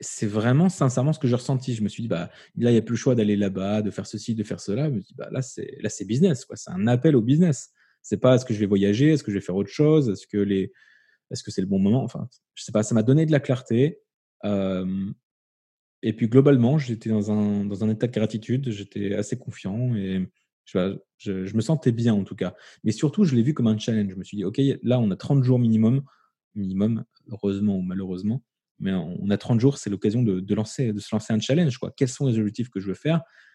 c'est 0.00 0.26
vraiment 0.26 0.68
sincèrement 0.68 1.12
ce 1.12 1.18
que 1.18 1.28
j'ai 1.28 1.36
ressenti. 1.36 1.74
Je 1.74 1.82
me 1.82 1.88
suis 1.88 2.02
dit, 2.02 2.08
bah, 2.08 2.30
là, 2.56 2.70
il 2.70 2.72
n'y 2.72 2.78
a 2.78 2.82
plus 2.82 2.94
le 2.94 2.98
choix 2.98 3.14
d'aller 3.14 3.36
là-bas, 3.36 3.82
de 3.82 3.90
faire 3.90 4.06
ceci, 4.06 4.34
de 4.34 4.42
faire 4.42 4.60
cela. 4.60 4.88
Je 4.88 4.94
me 4.94 5.00
dis, 5.00 5.14
bah, 5.14 5.28
là, 5.30 5.42
c'est, 5.42 5.76
là, 5.80 5.90
c'est 5.90 6.06
business, 6.06 6.44
quoi. 6.44 6.56
C'est 6.56 6.70
un 6.70 6.86
appel 6.86 7.16
au 7.16 7.20
business. 7.22 7.70
C'est 8.02 8.18
pas 8.18 8.34
est-ce 8.34 8.44
que 8.44 8.54
je 8.54 8.60
vais 8.60 8.66
voyager, 8.66 9.12
est-ce 9.12 9.22
que 9.22 9.30
je 9.30 9.38
vais 9.38 9.44
faire 9.44 9.56
autre 9.56 9.70
chose, 9.70 10.08
est-ce 10.08 10.26
que 10.26 10.38
les, 10.38 10.72
est-ce 11.30 11.42
que 11.42 11.50
c'est 11.50 11.60
le 11.60 11.66
bon 11.66 11.78
moment. 11.78 12.02
Enfin, 12.02 12.28
je 12.54 12.64
sais 12.64 12.72
pas, 12.72 12.82
ça 12.82 12.94
m'a 12.94 13.02
donné 13.02 13.26
de 13.26 13.32
la 13.32 13.40
clarté. 13.40 14.00
et 16.02 16.12
puis, 16.14 16.28
globalement, 16.28 16.78
j'étais 16.78 17.10
dans 17.10 17.30
un, 17.30 17.64
dans 17.64 17.84
un 17.84 17.90
état 17.90 18.06
de 18.06 18.12
gratitude. 18.12 18.70
J'étais 18.70 19.14
assez 19.14 19.38
confiant 19.38 19.94
et 19.94 20.26
je, 20.64 20.98
je, 21.18 21.54
me 21.54 21.60
sentais 21.60 21.92
bien, 21.92 22.14
en 22.14 22.24
tout 22.24 22.36
cas. 22.36 22.54
Mais 22.84 22.92
surtout, 22.92 23.24
je 23.24 23.34
l'ai 23.34 23.42
vu 23.42 23.54
comme 23.54 23.66
un 23.66 23.78
challenge. 23.78 24.10
Je 24.10 24.16
me 24.16 24.24
suis 24.24 24.36
dit, 24.36 24.44
OK, 24.44 24.60
là, 24.82 24.98
on 24.98 25.10
a 25.10 25.16
30 25.16 25.44
jours 25.44 25.58
minimum, 25.58 26.02
minimum, 26.54 27.04
heureusement 27.28 27.76
ou 27.76 27.82
malheureusement 27.82 28.42
mais 28.80 28.92
on 28.94 29.28
a 29.28 29.36
30 29.36 29.60
jours, 29.60 29.76
c'est 29.76 29.90
l'occasion 29.90 30.22
de, 30.22 30.54
lancer, 30.54 30.94
de 30.94 31.00
se 31.00 31.14
lancer 31.14 31.32
un 31.34 31.38
challenge. 31.38 31.78
Quels 31.96 32.08
sont 32.08 32.26
les 32.26 32.38
objectifs 32.38 32.70
que 32.70 32.80
je 32.80 32.86
veux 32.86 32.94
faire? 32.94 33.20
euh, 33.20 33.49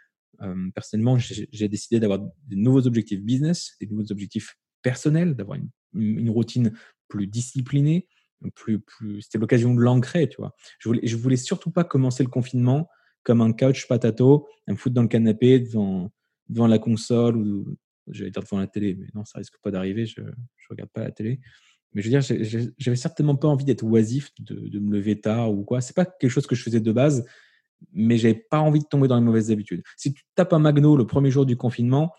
Personnellement, 0.73 1.17
j'ai 1.17 1.67
décidé 1.67 1.99
d'avoir 1.99 2.19
des 2.47 2.55
nouveaux 2.55 2.85
objectifs 2.87 3.21
business, 3.21 3.75
des 3.79 3.87
nouveaux 3.87 4.11
objectifs 4.11 4.55
personnels, 4.81 5.35
d'avoir 5.35 5.57
une, 5.93 6.29
routine 6.29 6.73
plus 7.07 7.27
disciplinée. 7.27 8.07
Plus, 8.53 8.79
plus, 8.79 9.21
C'était 9.21 9.37
l'occasion 9.37 9.73
de 9.73 9.81
l'ancrer, 9.81 10.29
tu 10.29 10.37
vois. 10.37 10.53
Je 10.79 10.89
voulais, 10.89 11.07
je 11.07 11.15
voulais 11.15 11.37
surtout 11.37 11.71
pas 11.71 11.83
commencer 11.83 12.21
le 12.21 12.29
confinement 12.29 12.87
comme 13.23 13.41
un 13.41 13.53
couch 13.53 13.87
patato, 13.87 14.47
un 14.67 14.73
me 14.73 14.77
foutre 14.77 14.93
dans 14.93 15.01
le 15.01 15.07
canapé 15.07 15.59
devant, 15.59 16.11
devant 16.47 16.67
la 16.67 16.77
console 16.77 17.37
ou 17.37 17.75
j'allais 18.07 18.29
dire 18.29 18.43
devant 18.43 18.59
la 18.59 18.67
télé, 18.67 18.95
mais 18.95 19.07
non, 19.15 19.25
ça 19.25 19.39
risque 19.39 19.55
pas 19.63 19.71
d'arriver. 19.71 20.05
Je, 20.05 20.21
je 20.57 20.67
regarde 20.69 20.91
pas 20.91 21.01
la 21.01 21.11
télé. 21.11 21.39
Mais 21.95 22.01
je 22.01 22.09
veux 22.09 22.19
dire, 22.19 22.73
j'avais 22.77 22.97
certainement 22.97 23.37
pas 23.37 23.47
envie 23.47 23.63
d'être 23.63 23.83
oisif, 23.83 24.29
de, 24.39 24.79
me 24.79 24.91
lever 24.91 25.19
tard 25.19 25.51
ou 25.51 25.63
quoi. 25.63 25.79
C'est 25.79 25.95
pas 25.95 26.05
quelque 26.05 26.29
chose 26.29 26.45
que 26.45 26.53
je 26.53 26.61
faisais 26.61 26.81
de 26.81 26.91
base, 26.91 27.25
mais 27.91 28.17
j'avais 28.17 28.45
pas 28.49 28.59
envie 28.59 28.79
de 28.79 28.85
tomber 28.85 29.07
dans 29.07 29.15
les 29.15 29.23
mauvaises 29.23 29.51
habitudes. 29.51 29.83
Si 29.97 30.13
tu 30.13 30.23
tapes 30.35 30.53
un 30.53 30.59
Magno 30.59 30.97
le 30.97 31.05
premier 31.05 31.31
jour 31.31 31.45
du 31.45 31.55
confinement, 31.55 32.13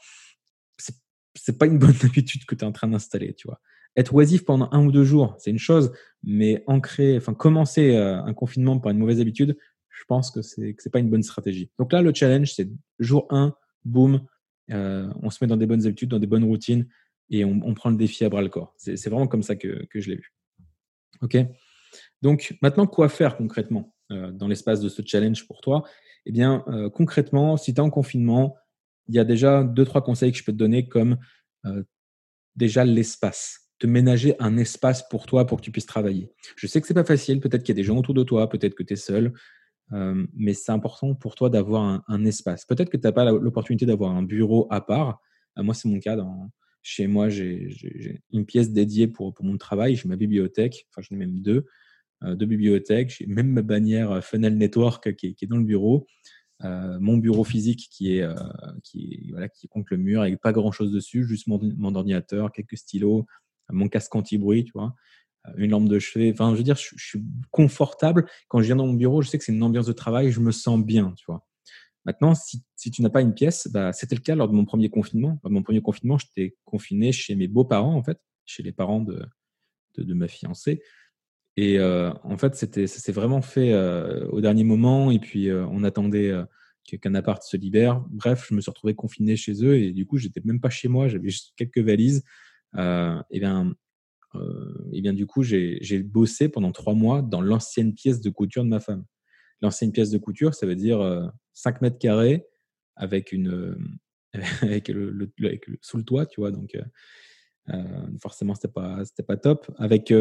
c'est 1.34 1.58
pas 1.58 1.66
une 1.66 1.78
bonne 1.78 1.94
habitude 2.02 2.44
que 2.46 2.54
tu 2.54 2.64
es 2.64 2.66
en 2.66 2.72
train 2.72 2.88
d'installer, 2.88 3.34
tu 3.34 3.46
vois. 3.46 3.60
Être 3.96 4.14
oisif 4.14 4.44
pendant 4.44 4.68
un 4.72 4.84
ou 4.84 4.92
deux 4.92 5.04
jours, 5.04 5.34
c'est 5.38 5.50
une 5.50 5.58
chose, 5.58 5.92
mais 6.22 6.62
ancrer, 6.66 7.16
enfin 7.16 7.34
commencer 7.34 7.94
euh, 7.94 8.22
un 8.22 8.34
confinement 8.34 8.78
par 8.78 8.92
une 8.92 8.98
mauvaise 8.98 9.20
habitude, 9.20 9.56
je 9.88 10.04
pense 10.04 10.30
que 10.30 10.42
c'est 10.42 10.74
que 10.74 10.82
c'est 10.82 10.90
pas 10.90 10.98
une 10.98 11.08
bonne 11.08 11.22
stratégie. 11.22 11.70
Donc 11.78 11.92
là, 11.92 12.02
le 12.02 12.12
challenge, 12.12 12.52
c'est 12.52 12.68
jour 12.98 13.26
1, 13.30 13.54
boum, 13.84 14.20
euh, 14.70 15.10
on 15.22 15.30
se 15.30 15.42
met 15.42 15.48
dans 15.48 15.56
des 15.56 15.66
bonnes 15.66 15.86
habitudes, 15.86 16.10
dans 16.10 16.18
des 16.18 16.26
bonnes 16.26 16.44
routines, 16.44 16.86
et 17.30 17.44
on, 17.44 17.74
prend 17.74 17.90
le 17.90 17.96
défi 17.96 18.24
à 18.24 18.28
bras 18.28 18.42
le 18.42 18.48
corps. 18.48 18.72
C'est 18.76 19.08
vraiment 19.08 19.26
comme 19.26 19.42
ça 19.42 19.56
que, 19.56 19.88
je 19.92 20.10
l'ai 20.10 20.16
vu. 20.16 20.32
OK? 21.22 21.36
Donc, 22.22 22.56
maintenant, 22.62 22.86
quoi 22.86 23.08
faire 23.08 23.36
concrètement? 23.36 23.95
Dans 24.10 24.48
l'espace 24.48 24.80
de 24.80 24.88
ce 24.88 25.02
challenge 25.04 25.46
pour 25.46 25.60
toi 25.60 25.84
Eh 26.26 26.32
bien, 26.32 26.64
euh, 26.68 26.90
concrètement, 26.90 27.56
si 27.56 27.74
tu 27.74 27.78
es 27.78 27.80
en 27.80 27.90
confinement, 27.90 28.56
il 29.08 29.14
y 29.14 29.18
a 29.18 29.24
déjà 29.24 29.64
deux, 29.64 29.84
trois 29.84 30.02
conseils 30.02 30.32
que 30.32 30.38
je 30.38 30.44
peux 30.44 30.52
te 30.52 30.56
donner, 30.56 30.88
comme 30.88 31.16
euh, 31.64 31.82
déjà 32.54 32.84
l'espace. 32.84 33.70
Te 33.78 33.86
ménager 33.86 34.34
un 34.38 34.56
espace 34.56 35.06
pour 35.08 35.26
toi 35.26 35.46
pour 35.46 35.58
que 35.58 35.62
tu 35.62 35.70
puisses 35.70 35.86
travailler. 35.86 36.30
Je 36.56 36.66
sais 36.66 36.80
que 36.80 36.86
c'est 36.86 36.94
pas 36.94 37.04
facile, 37.04 37.40
peut-être 37.40 37.62
qu'il 37.62 37.74
y 37.74 37.78
a 37.78 37.80
des 37.82 37.84
gens 37.84 37.98
autour 37.98 38.14
de 38.14 38.22
toi, 38.22 38.48
peut-être 38.48 38.74
que 38.74 38.82
tu 38.82 38.94
es 38.94 38.96
seul, 38.96 39.34
mais 39.92 40.54
c'est 40.54 40.72
important 40.72 41.14
pour 41.14 41.34
toi 41.34 41.50
d'avoir 41.50 42.02
un, 42.08 42.24
espace. 42.24 42.64
Peut-être 42.64 42.88
que 42.88 42.96
tu 42.96 43.06
n'as 43.06 43.12
pas 43.12 43.30
l'opportunité 43.30 43.84
d'avoir 43.84 44.16
un 44.16 44.22
bureau 44.22 44.66
à 44.70 44.80
part. 44.80 45.20
moi, 45.56 45.74
c'est 45.74 45.88
mon 45.88 46.00
cas 46.00 46.16
chez 46.88 47.08
moi, 47.08 47.28
j'ai 47.28 48.22
une 48.32 48.46
pièce 48.46 48.70
dédiée 48.70 49.08
pour, 49.08 49.34
pour 49.34 49.44
mon 49.44 49.58
travail. 49.58 49.96
J'ai 49.96 50.08
ma 50.08 50.14
bibliothèque, 50.14 50.86
enfin, 50.88 51.02
j'en 51.02 51.16
ai 51.16 51.18
même 51.18 51.40
deux, 51.40 51.66
euh, 52.24 52.34
deux 52.34 52.46
bibliothèques. 52.46 53.16
J'ai 53.18 53.26
même 53.26 53.48
ma 53.48 53.62
bannière 53.62 54.10
euh, 54.10 54.20
Funnel 54.20 54.56
Network 54.56 55.14
qui 55.14 55.36
est, 55.40 55.46
dans 55.46 55.58
le 55.58 55.64
bureau. 55.64 56.06
Euh, 56.64 56.98
mon 57.00 57.18
bureau 57.18 57.44
physique 57.44 57.88
qui 57.90 58.16
est, 58.16 58.26
qui, 58.82 59.28
voilà, 59.30 59.48
qui 59.48 59.68
contre 59.68 59.88
le 59.90 59.98
mur 59.98 60.22
avec 60.22 60.40
pas 60.40 60.52
grand 60.52 60.72
chose 60.72 60.90
dessus, 60.90 61.26
juste 61.26 61.46
mon, 61.46 61.94
ordinateur, 61.94 62.50
quelques 62.50 62.78
stylos, 62.78 63.26
mon 63.70 63.88
casque 63.88 64.14
anti-bruit, 64.14 64.64
tu 64.64 64.72
vois, 64.72 64.94
une 65.56 65.72
lampe 65.72 65.88
de 65.88 65.98
chevet. 65.98 66.32
Enfin, 66.32 66.52
je 66.52 66.56
veux 66.56 66.64
dire, 66.64 66.76
je, 66.76 66.94
suis 66.96 67.22
confortable. 67.50 68.26
Quand 68.48 68.60
je 68.60 68.66
viens 68.66 68.76
dans 68.76 68.86
mon 68.86 68.94
bureau, 68.94 69.20
je 69.20 69.28
sais 69.28 69.36
que 69.36 69.44
c'est 69.44 69.52
une 69.52 69.62
ambiance 69.62 69.86
de 69.86 69.92
travail, 69.92 70.32
je 70.32 70.40
me 70.40 70.50
sens 70.50 70.82
bien, 70.82 71.12
tu 71.18 71.26
vois. 71.26 71.46
Maintenant, 72.06 72.34
si, 72.36 72.62
tu 72.92 73.02
n'as 73.02 73.10
pas 73.10 73.20
une 73.20 73.34
pièce, 73.34 73.68
bah, 73.70 73.92
c'était 73.92 74.14
le 74.14 74.20
cas 74.20 74.36
lors 74.36 74.48
de 74.48 74.54
mon 74.54 74.64
premier 74.64 74.88
confinement. 74.88 75.40
Lors 75.42 75.50
de 75.50 75.54
mon 75.54 75.64
premier 75.64 75.82
confinement, 75.82 76.16
j'étais 76.18 76.56
confiné 76.64 77.10
chez 77.10 77.34
mes 77.34 77.48
beaux-parents, 77.48 77.96
en 77.96 78.02
fait, 78.02 78.20
chez 78.46 78.62
les 78.62 78.70
parents 78.70 79.00
de, 79.00 79.26
de, 79.98 80.14
ma 80.14 80.28
fiancée. 80.28 80.80
Et 81.56 81.78
euh, 81.78 82.12
en 82.22 82.36
fait, 82.36 82.54
c'était, 82.54 82.86
ça 82.86 83.00
s'est 83.00 83.12
vraiment 83.12 83.40
fait 83.40 83.72
euh, 83.72 84.26
au 84.28 84.40
dernier 84.40 84.64
moment. 84.64 85.10
Et 85.10 85.18
puis, 85.18 85.48
euh, 85.48 85.66
on 85.70 85.84
attendait 85.84 86.32
qu'un 86.84 87.14
appart 87.14 87.42
se 87.42 87.56
libère. 87.56 88.04
Bref, 88.10 88.46
je 88.48 88.54
me 88.54 88.60
suis 88.60 88.70
retrouvé 88.70 88.94
confiné 88.94 89.36
chez 89.36 89.64
eux. 89.64 89.76
Et 89.76 89.92
du 89.92 90.06
coup, 90.06 90.18
j'étais 90.18 90.40
même 90.44 90.60
pas 90.60 90.70
chez 90.70 90.88
moi. 90.88 91.08
J'avais 91.08 91.30
juste 91.30 91.54
quelques 91.56 91.78
valises. 91.78 92.22
et 92.76 93.40
bien, 93.40 93.74
et 94.92 95.00
bien, 95.00 95.14
du 95.14 95.26
coup, 95.26 95.42
j'ai, 95.42 96.02
bossé 96.04 96.48
pendant 96.48 96.72
trois 96.72 96.94
mois 96.94 97.22
dans 97.22 97.40
l'ancienne 97.40 97.94
pièce 97.94 98.20
de 98.20 98.30
couture 98.30 98.64
de 98.64 98.68
ma 98.68 98.80
femme. 98.80 99.04
L'ancienne 99.62 99.92
pièce 99.92 100.10
de 100.10 100.18
couture, 100.18 100.54
ça 100.54 100.66
veut 100.66 100.76
dire 100.76 101.32
5 101.54 101.80
mètres 101.80 101.98
carrés 101.98 102.46
avec 102.96 103.32
une 103.32 103.48
euh, 103.48 103.78
avec 104.62 104.88
le, 104.88 105.32
sous 105.80 105.96
le 105.96 106.02
toit, 106.02 106.26
tu 106.26 106.40
vois. 106.40 106.50
Donc 106.50 106.76
forcément, 108.20 108.54
c'était 108.54 108.68
pas 108.68 109.02
c'était 109.06 109.22
pas 109.22 109.38
top. 109.38 109.70
Avec 109.78 110.12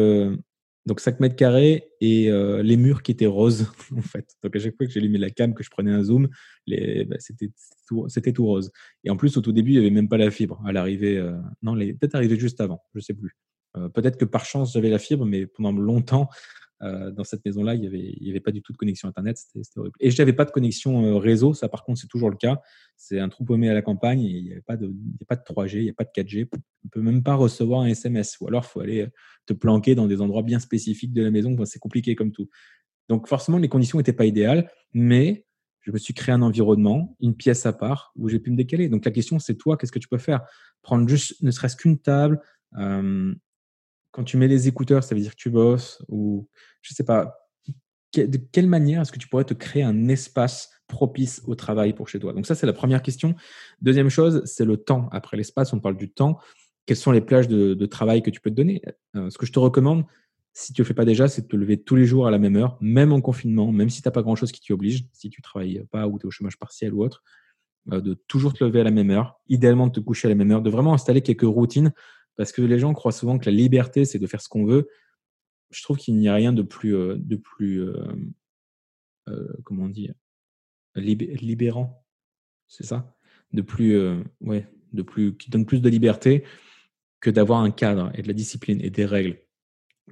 donc 0.86 1.00
5 1.00 1.20
mètres 1.20 1.36
carrés 1.36 1.90
et 2.00 2.30
les 2.30 2.76
murs 2.76 3.02
qui 3.02 3.12
étaient 3.12 3.26
roses 3.26 3.70
en 3.96 4.02
fait. 4.02 4.26
Donc 4.42 4.54
à 4.56 4.58
chaque 4.58 4.76
fois 4.76 4.86
que 4.86 4.92
j'allumais 4.92 5.18
la 5.18 5.30
cam, 5.30 5.54
que 5.54 5.62
je 5.62 5.70
prenais 5.70 5.90
un 5.90 6.02
zoom, 6.02 6.28
bah, 6.68 7.16
c'était 7.18 7.50
tout, 7.88 8.06
tout, 8.08 8.46
rose. 8.46 8.70
Et 9.04 9.10
en 9.10 9.16
plus, 9.16 9.36
au 9.36 9.40
tout 9.40 9.52
début, 9.52 9.72
il 9.72 9.74
n'y 9.74 9.86
avait 9.86 9.94
même 9.94 10.08
pas 10.08 10.16
la 10.16 10.30
fibre. 10.30 10.62
À 10.64 10.72
l'arrivée, 10.72 11.20
non, 11.62 11.74
peut-être 11.74 12.14
arrivé 12.14 12.38
juste 12.38 12.60
avant, 12.60 12.82
je 12.94 13.00
sais 13.00 13.14
plus. 13.14 13.36
peut-être 13.94 14.16
que 14.16 14.24
par 14.24 14.44
chance 14.44 14.72
j'avais 14.72 14.90
la 14.90 14.98
fibre, 14.98 15.26
mais 15.26 15.46
pendant 15.46 15.72
longtemps, 15.72 16.28
euh, 16.82 17.10
dans 17.10 17.24
cette 17.24 17.44
maison-là, 17.44 17.74
il 17.74 17.80
n'y 17.80 18.30
avait, 18.30 18.40
pas 18.40 18.50
du 18.50 18.60
tout 18.60 18.72
de 18.72 18.76
connexion 18.76 19.08
Internet. 19.08 19.38
C'était 19.38 19.78
horrible. 19.78 19.96
Et 20.00 20.10
je 20.10 20.20
n'avais 20.20 20.32
pas 20.32 20.44
de 20.44 20.50
connexion 20.50 21.04
euh, 21.04 21.16
réseau. 21.16 21.54
Ça, 21.54 21.68
par 21.68 21.84
contre, 21.84 22.00
c'est 22.00 22.06
toujours 22.06 22.30
le 22.30 22.36
cas. 22.36 22.60
C'est 22.96 23.18
un 23.18 23.28
trou 23.28 23.44
paumé 23.44 23.70
à 23.70 23.74
la 23.74 23.82
campagne. 23.82 24.20
il 24.20 24.44
n'y 24.44 24.54
a, 24.54 24.60
pas 24.60 24.76
de 24.76 24.92
3G, 25.42 25.78
il 25.78 25.84
n'y 25.84 25.90
a 25.90 25.94
pas 25.94 26.04
de 26.04 26.10
4G. 26.10 26.48
On 26.52 26.58
ne 26.84 26.90
peut 26.90 27.00
même 27.00 27.22
pas 27.22 27.34
recevoir 27.34 27.80
un 27.80 27.86
SMS. 27.86 28.36
Ou 28.40 28.48
alors, 28.48 28.64
il 28.64 28.68
faut 28.68 28.80
aller 28.80 29.02
euh, 29.02 29.10
te 29.46 29.52
planquer 29.52 29.94
dans 29.94 30.06
des 30.06 30.20
endroits 30.20 30.42
bien 30.42 30.58
spécifiques 30.58 31.12
de 31.12 31.22
la 31.22 31.30
maison. 31.30 31.56
c'est 31.64 31.78
compliqué 31.78 32.14
comme 32.14 32.32
tout. 32.32 32.48
Donc, 33.08 33.28
forcément, 33.28 33.58
les 33.58 33.68
conditions 33.68 33.98
n'étaient 33.98 34.12
pas 34.12 34.26
idéales. 34.26 34.70
Mais 34.92 35.46
je 35.80 35.92
me 35.92 35.98
suis 35.98 36.14
créé 36.14 36.34
un 36.34 36.42
environnement, 36.42 37.16
une 37.20 37.36
pièce 37.36 37.64
à 37.64 37.72
part 37.72 38.12
où 38.16 38.28
j'ai 38.28 38.40
pu 38.40 38.50
me 38.50 38.56
décaler. 38.56 38.88
Donc, 38.88 39.04
la 39.04 39.12
question, 39.12 39.38
c'est 39.38 39.54
toi, 39.54 39.76
qu'est-ce 39.76 39.92
que 39.92 40.00
tu 40.00 40.08
peux 40.08 40.18
faire? 40.18 40.42
Prendre 40.82 41.08
juste 41.08 41.40
ne 41.42 41.50
serait-ce 41.50 41.76
qu'une 41.76 41.98
table, 41.98 42.40
quand 44.16 44.24
tu 44.24 44.38
mets 44.38 44.48
les 44.48 44.66
écouteurs, 44.66 45.04
ça 45.04 45.14
veut 45.14 45.20
dire 45.20 45.32
que 45.32 45.40
tu 45.40 45.50
bosses 45.50 46.02
ou 46.08 46.48
je 46.80 46.94
sais 46.94 47.04
pas. 47.04 47.38
De 48.14 48.38
quelle 48.50 48.66
manière 48.66 49.02
est-ce 49.02 49.12
que 49.12 49.18
tu 49.18 49.28
pourrais 49.28 49.44
te 49.44 49.52
créer 49.52 49.82
un 49.82 50.08
espace 50.08 50.70
propice 50.86 51.42
au 51.44 51.54
travail 51.54 51.92
pour 51.92 52.08
chez 52.08 52.18
toi? 52.18 52.32
Donc 52.32 52.46
ça, 52.46 52.54
c'est 52.54 52.64
la 52.64 52.72
première 52.72 53.02
question. 53.02 53.34
Deuxième 53.82 54.08
chose, 54.08 54.40
c'est 54.46 54.64
le 54.64 54.78
temps. 54.78 55.10
Après 55.12 55.36
l'espace, 55.36 55.74
on 55.74 55.80
parle 55.80 55.98
du 55.98 56.10
temps. 56.10 56.38
Quelles 56.86 56.96
sont 56.96 57.12
les 57.12 57.20
plages 57.20 57.46
de, 57.46 57.84
travail 57.84 58.22
que 58.22 58.30
tu 58.30 58.40
peux 58.40 58.48
te 58.48 58.54
donner? 58.54 58.80
Euh, 59.16 59.28
Ce 59.28 59.36
que 59.36 59.44
je 59.44 59.52
te 59.52 59.58
recommande, 59.58 60.06
si 60.54 60.72
tu 60.72 60.80
ne 60.80 60.84
le 60.84 60.88
fais 60.88 60.94
pas 60.94 61.04
déjà, 61.04 61.28
c'est 61.28 61.42
de 61.42 61.48
te 61.48 61.56
lever 61.56 61.76
tous 61.76 61.96
les 61.96 62.06
jours 62.06 62.26
à 62.26 62.30
la 62.30 62.38
même 62.38 62.56
heure, 62.56 62.78
même 62.80 63.12
en 63.12 63.20
confinement, 63.20 63.70
même 63.70 63.90
si 63.90 64.00
tu 64.00 64.08
n'as 64.08 64.12
pas 64.12 64.22
grand-chose 64.22 64.50
qui 64.50 64.60
t'y 64.62 64.72
oblige, 64.72 65.04
si 65.12 65.28
tu 65.28 65.42
travailles 65.42 65.84
pas 65.90 66.06
ou 66.06 66.18
tu 66.18 66.24
es 66.24 66.26
au 66.26 66.30
chômage 66.30 66.56
partiel 66.56 66.94
ou 66.94 67.04
autre, 67.04 67.22
euh, 67.92 68.00
de 68.00 68.14
toujours 68.14 68.54
te 68.54 68.64
lever 68.64 68.80
à 68.80 68.84
la 68.84 68.90
même 68.90 69.10
heure, 69.10 69.38
idéalement 69.48 69.88
de 69.88 69.92
te 69.92 70.00
coucher 70.00 70.28
à 70.28 70.30
la 70.30 70.36
même 70.36 70.50
heure, 70.52 70.62
de 70.62 70.70
vraiment 70.70 70.94
installer 70.94 71.20
quelques 71.20 71.42
routines 71.42 71.92
parce 72.36 72.52
que 72.52 72.62
les 72.62 72.78
gens 72.78 72.92
croient 72.92 73.12
souvent 73.12 73.38
que 73.38 73.46
la 73.46 73.56
liberté, 73.56 74.04
c'est 74.04 74.18
de 74.18 74.26
faire 74.26 74.40
ce 74.40 74.48
qu'on 74.48 74.64
veut. 74.64 74.88
Je 75.70 75.82
trouve 75.82 75.96
qu'il 75.96 76.16
n'y 76.16 76.28
a 76.28 76.34
rien 76.34 76.52
de 76.52 76.62
plus, 76.62 76.94
euh, 76.94 77.16
de 77.18 77.36
plus 77.36 77.82
euh, 77.82 78.06
euh, 79.28 79.52
comment 79.64 79.84
on 79.84 79.88
dit, 79.88 80.10
libérant. 80.94 82.04
C'est 82.68 82.84
ça? 82.84 83.16
De 83.52 83.62
plus, 83.62 83.98
ouais, 84.40 84.68
de 84.92 85.02
plus, 85.02 85.36
qui 85.36 85.50
donne 85.50 85.66
plus 85.66 85.80
de 85.80 85.88
liberté 85.88 86.44
que 87.20 87.30
d'avoir 87.30 87.60
un 87.60 87.70
cadre 87.70 88.10
et 88.14 88.22
de 88.22 88.28
la 88.28 88.34
discipline 88.34 88.80
et 88.80 88.90
des 88.90 89.06
règles. 89.06 89.38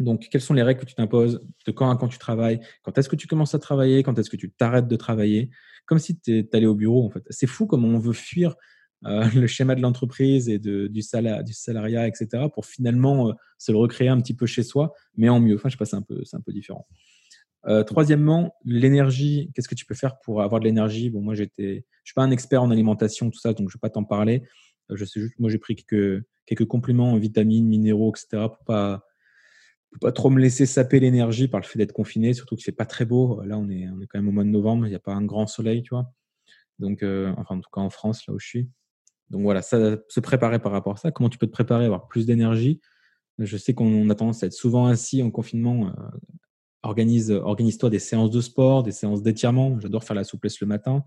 Donc, 0.00 0.28
quelles 0.31 0.40
sont 0.40 0.54
les 0.54 0.62
règles 0.62 0.81
que 0.81 0.87
tu 0.87 0.95
t'imposes 0.95 1.40
De 1.66 1.73
quand 1.73 1.90
à 1.90 1.97
quand 1.97 2.09
tu 2.09 2.19
travailles? 2.19 2.61
Quand 2.83 2.97
est-ce 2.99 3.09
que 3.09 3.16
tu 3.16 3.26
commences 3.26 3.54
à 3.54 3.59
travailler? 3.59 4.02
Quand 4.02 4.19
est-ce 4.19 4.31
que 4.31 4.37
tu 4.37 4.50
t'arrêtes 4.50 4.88
de 4.88 4.97
travailler? 4.97 5.50
Comme 5.87 5.99
si 5.99 6.19
tu 6.19 6.49
allé 6.52 6.66
au 6.66 6.75
bureau, 6.75 7.04
en 7.04 7.11
fait. 7.11 7.23
C'est 7.31 7.47
fou 7.47 7.66
comment 7.66 7.88
on 7.88 7.99
veut 7.99 8.12
fuir 8.12 8.57
euh, 9.06 9.25
le 9.34 9.46
schéma 9.46 9.75
de 9.75 9.82
l'entreprise 9.82 10.49
et 10.49 10.58
de, 10.58 10.87
du, 10.87 11.00
du, 11.00 11.52
salariat, 11.52 12.08
etc., 12.08 12.44
pour 12.52 12.66
finalement 12.66 13.28
euh, 13.28 13.32
se 13.58 13.73
le 13.73 13.78
recréer 13.78 14.08
un 14.08 14.20
petit 14.20 14.34
peu 14.34 14.46
chez 14.46 14.62
soi, 14.62 14.94
mais 15.16 15.28
en 15.28 15.40
mieux. 15.40 15.56
Enfin, 15.56 15.68
je 15.68 15.75
sais 15.75 15.78
pas, 15.78 15.84
c'est 15.84 15.96
un 15.96 16.02
peu, 16.02 16.23
un 16.32 16.40
peu 16.40 16.52
différent. 16.52 16.87
Euh, 17.66 17.82
troisièmement, 17.82 18.54
l'énergie. 18.64 19.50
Qu'est-ce 19.54 19.68
que 19.68 19.75
tu 19.75 19.87
peux 19.87 19.94
faire 19.94 20.18
pour 20.20 20.42
avoir 20.42 20.61
de 20.61 20.66
l'énergie? 20.66 21.11
Bon, 21.11 21.20
moi, 21.20 21.34
j'étais, 21.34 21.84
je 22.02 22.11
suis 22.11 22.14
pas 22.14 22.23
un 22.23 22.30
expert 22.30 22.62
en 22.62 22.70
alimentation, 22.70 23.30
tout 23.30 23.38
ça, 23.38 23.52
donc 23.52 23.70
je 23.70 23.76
vais 23.76 23.80
pas 23.80 23.90
t'en 23.90 24.04
parler. 24.04 24.42
je 24.90 25.04
sais 25.04 25.20
juste, 25.20 25.38
moi, 25.38 25.50
j'ai 25.50 25.58
pris 25.58 25.75
quelques, 25.75 26.25
quelques 26.46 26.66
compléments, 26.66 27.16
vitamines, 27.16 27.66
minéraux, 27.66 28.12
etc., 28.12 28.49
pour 28.49 28.64
pas 28.64 29.04
pas 30.00 30.11
trop 30.11 30.28
me 30.28 30.40
laisser 30.40 30.66
saper 30.66 30.99
l'énergie 30.99 31.46
par 31.46 31.61
le 31.61 31.64
fait 31.64 31.78
d'être 31.78 31.92
confiné, 31.92 32.34
surtout 32.34 32.56
que 32.56 32.62
c'est 32.62 32.73
pas 32.73 32.84
très 32.84 33.04
beau. 33.04 33.40
Là, 33.44 33.56
on 33.56 33.70
est, 33.70 33.88
on 33.90 34.00
est 34.00 34.08
quand 34.08 34.18
même 34.18 34.26
au 34.26 34.32
mois 34.32 34.42
de 34.42 34.49
novembre, 34.49 34.87
il 34.87 34.90
n'y 34.90 34.96
a 34.96 34.99
pas 34.99 35.14
un 35.14 35.25
grand 35.25 35.46
soleil, 35.46 35.84
tu 35.84 35.90
vois. 35.90 36.12
Donc, 36.80 37.04
enfin, 37.04 37.54
en 37.54 37.61
tout 37.61 37.70
cas 37.73 37.80
en 37.80 37.90
France, 37.90 38.26
là 38.26 38.34
où 38.34 38.40
je 38.40 38.46
suis. 38.46 38.68
Donc 39.31 39.43
voilà, 39.43 39.62
se 39.62 40.21
préparer 40.21 40.59
par 40.59 40.73
rapport 40.73 40.95
à 40.95 40.97
ça. 40.97 41.11
Comment 41.11 41.28
tu 41.28 41.38
peux 41.38 41.47
te 41.47 41.52
préparer, 41.52 41.87
avoir 41.87 42.09
plus 42.09 42.26
d'énergie? 42.26 42.81
Je 43.38 43.57
sais 43.57 43.75
qu'on 43.75 44.09
a 44.11 44.14
tendance 44.14 44.43
à 44.43 44.47
être 44.47 44.52
souvent 44.52 44.87
assis 44.87 45.23
en 45.23 45.31
confinement. 45.31 45.88
Euh, 45.88 46.19
organise, 46.83 47.31
organise-toi 47.31 47.90
des 47.90 47.99
séances 47.99 48.31
de 48.31 48.40
sport, 48.40 48.83
des 48.83 48.93
séances 48.93 49.23
d'étirement. 49.23 49.81
J'adore 49.81 50.04
faire 50.04 50.14
la 50.14 50.25
souplesse 50.25 50.61
le 50.61 50.66
matin. 50.66 51.04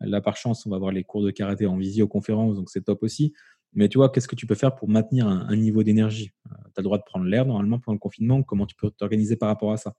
Là, 0.00 0.20
par 0.20 0.36
chance, 0.36 0.64
on 0.64 0.70
va 0.70 0.76
avoir 0.76 0.92
les 0.92 1.04
cours 1.04 1.22
de 1.22 1.30
karaté 1.30 1.66
en 1.66 1.76
visioconférence, 1.76 2.56
donc 2.56 2.70
c'est 2.70 2.80
top 2.80 3.02
aussi. 3.02 3.34
Mais 3.74 3.88
tu 3.88 3.98
vois, 3.98 4.10
qu'est-ce 4.10 4.26
que 4.26 4.34
tu 4.34 4.46
peux 4.46 4.54
faire 4.54 4.74
pour 4.74 4.88
maintenir 4.88 5.28
un, 5.28 5.54
niveau 5.56 5.82
d'énergie? 5.82 6.32
Euh, 6.46 6.54
Tu 6.74 6.78
as 6.78 6.80
le 6.80 6.84
droit 6.84 6.98
de 6.98 7.04
prendre 7.04 7.26
l'air 7.26 7.44
normalement 7.44 7.78
pendant 7.78 7.94
le 7.94 8.00
confinement. 8.00 8.42
Comment 8.42 8.66
tu 8.66 8.74
peux 8.74 8.90
t'organiser 8.90 9.36
par 9.36 9.48
rapport 9.48 9.72
à 9.72 9.76
ça? 9.76 9.94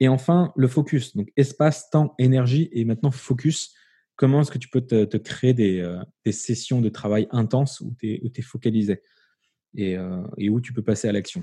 Et 0.00 0.08
enfin, 0.08 0.52
le 0.56 0.68
focus. 0.68 1.16
Donc, 1.16 1.32
espace, 1.36 1.88
temps, 1.88 2.14
énergie 2.18 2.68
et 2.72 2.84
maintenant 2.84 3.12
focus. 3.12 3.74
Comment 4.16 4.40
est-ce 4.40 4.50
que 4.50 4.58
tu 4.58 4.68
peux 4.68 4.80
te, 4.80 5.16
créer 5.16 5.80
euh, 5.80 6.02
des, 6.24 6.32
sessions 6.32 6.80
de 6.80 6.88
travail 6.88 7.26
intenses 7.30 7.80
où 7.80 7.94
tu 7.98 8.20
es, 8.24 8.42
focalisé 8.42 9.02
euh, 9.78 10.22
et, 10.38 10.48
où 10.48 10.60
tu 10.60 10.72
peux 10.72 10.82
passer 10.82 11.08
à 11.08 11.12
l'action? 11.12 11.42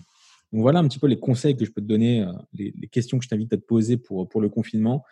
Voilà 0.54 0.80
un 0.80 0.88
petit 0.88 1.00
peu 1.00 1.08
les 1.08 1.20
conseils 1.20 1.56
que 1.56 1.66
je 1.66 1.72
peux 1.72 1.82
te 1.82 1.88
donner, 1.88 2.25
les, 2.54 2.74
questions 2.90 3.18
que 3.18 3.24
je 3.24 3.30
t'invite 3.30 3.54
à 3.54 3.58
te 3.58 3.63
poser 3.63 3.98
pour, 3.98 4.28
le 4.42 4.50
confinement. 4.50 5.04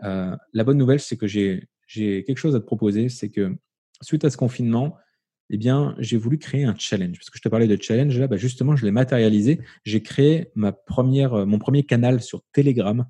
la 0.00 0.64
bonne 0.64 0.78
nouvelle, 0.78 1.00
c'est 1.00 1.16
que 1.16 1.26
j'ai 1.26 1.68
quelque 1.96 2.38
chose 2.38 2.56
à 2.56 2.60
te 2.60 2.64
proposer. 2.64 3.08
C'est 3.10 3.28
que 3.28 3.54
suite 4.00 4.24
à 4.24 4.30
ce 4.30 4.36
confinement, 4.36 4.96
eh 5.50 5.56
bien, 5.56 5.94
j'ai 5.98 6.16
voulu 6.16 6.38
créer 6.38 6.64
un 6.64 6.74
challenge. 6.76 7.18
Parce 7.18 7.30
que 7.30 7.38
je 7.38 7.42
te 7.42 7.48
parlais 7.48 7.66
de 7.66 7.80
challenge, 7.80 8.18
là, 8.18 8.26
bah, 8.26 8.36
justement, 8.36 8.76
je 8.76 8.84
l'ai 8.84 8.92
matérialisé. 8.92 9.60
J'ai 9.84 10.02
créé 10.02 10.52
euh, 10.56 11.46
mon 11.46 11.58
premier 11.58 11.84
canal 11.84 12.20
sur 12.22 12.42
Telegram. 12.52 13.06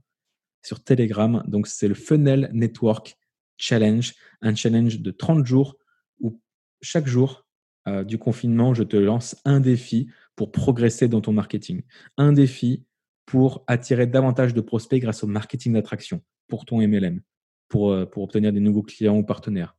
Sur 0.62 0.82
Telegram, 0.82 1.44
donc 1.46 1.68
c'est 1.68 1.86
le 1.86 1.94
Funnel 1.94 2.50
Network 2.52 3.16
Challenge, 3.58 4.14
un 4.40 4.54
challenge 4.54 5.00
de 5.00 5.10
30 5.10 5.44
jours 5.44 5.76
où 6.20 6.40
chaque 6.80 7.06
jour 7.06 7.46
euh, 7.88 8.04
du 8.04 8.18
confinement, 8.18 8.74
je 8.74 8.82
te 8.82 8.96
lance 8.96 9.36
un 9.44 9.60
défi 9.60 10.08
pour 10.36 10.52
progresser 10.52 11.08
dans 11.08 11.20
ton 11.20 11.32
marketing. 11.32 11.82
Un 12.16 12.32
défi 12.32 12.84
pour 13.26 13.64
attirer 13.66 14.06
davantage 14.06 14.54
de 14.54 14.60
prospects 14.60 15.00
grâce 15.00 15.22
au 15.22 15.26
marketing 15.26 15.74
d'attraction 15.74 16.22
pour 16.48 16.64
ton 16.64 16.80
MLM, 16.80 17.20
pour, 17.68 17.92
euh, 17.92 18.06
pour 18.06 18.22
obtenir 18.22 18.52
des 18.52 18.60
nouveaux 18.60 18.82
clients 18.82 19.16
ou 19.16 19.22
partenaires. 19.24 19.76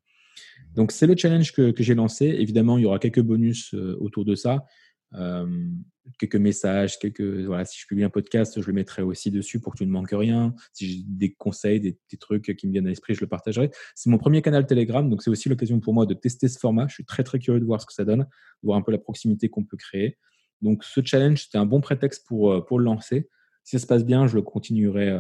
Donc, 0.76 0.92
c'est 0.92 1.08
le 1.08 1.16
challenge 1.18 1.52
que, 1.52 1.74
j'ai 1.80 1.96
lancé. 1.96 2.26
Évidemment, 2.26 2.78
il 2.78 2.84
y 2.84 2.86
aura 2.86 3.00
quelques 3.00 3.22
bonus 3.22 3.74
euh, 3.74 3.98
autour 4.00 4.26
de 4.26 4.36
ça. 4.36 4.66
Euh, 5.16 5.70
quelques 6.18 6.36
messages, 6.36 7.00
quelques 7.00 7.22
voilà, 7.22 7.66
si 7.66 7.80
je 7.80 7.86
publie 7.88 8.04
un 8.04 8.10
podcast, 8.10 8.62
je 8.62 8.68
le 8.68 8.74
mettrai 8.74 9.02
aussi 9.02 9.32
dessus 9.32 9.60
pour 9.60 9.74
que 9.74 9.80
tu 9.80 9.86
ne 9.86 9.92
manques 9.92 10.12
rien. 10.12 10.54
Si 10.74 10.88
j'ai 10.88 11.04
des 11.06 11.34
conseils, 11.34 11.80
des, 11.80 11.98
trucs 12.20 12.56
qui 12.56 12.68
me 12.68 12.72
viennent 12.72 12.88
à 12.88 12.90
l'esprit, 12.90 13.14
je 13.14 13.22
le 13.22 13.28
partagerai. 13.28 13.70
C'est 13.96 14.10
mon 14.10 14.18
premier 14.18 14.42
canal 14.42 14.66
Telegram, 14.66 15.08
donc 15.10 15.22
c'est 15.24 15.30
aussi 15.30 15.50
l'occasion 15.50 15.80
pour 15.80 15.94
moi 15.94 16.06
de 16.06 16.14
tester 16.14 16.48
ce 16.48 16.60
format. 16.60 16.88
Je 16.88 16.96
suis 16.96 17.06
très 17.06 17.24
très 17.24 17.40
curieux 17.40 17.60
de 17.60 17.66
voir 17.66 17.82
ce 17.82 17.86
que 17.86 17.94
ça 17.94 18.06
donne, 18.06 18.22
de 18.22 18.26
voir 18.64 18.78
un 18.78 18.82
peu 18.82 18.92
la 18.92 18.98
proximité 18.98 19.50
qu'on 19.50 19.64
peut 19.64 19.78
créer. 19.78 20.18
Donc 20.62 20.84
ce 20.84 21.02
challenge, 21.04 21.44
c'était 21.44 21.58
un 21.58 21.66
bon 21.66 21.82
prétexte 21.82 22.28
pour, 22.28 22.52
euh, 22.52 22.66
pour 22.66 22.80
le 22.80 22.86
lancer. 22.86 23.30
Si 23.64 23.78
ça 23.78 23.80
se 23.80 23.88
passe 23.88 24.04
bien, 24.04 24.28
je 24.28 24.36
le 24.36 24.42
continuerai 24.42 25.20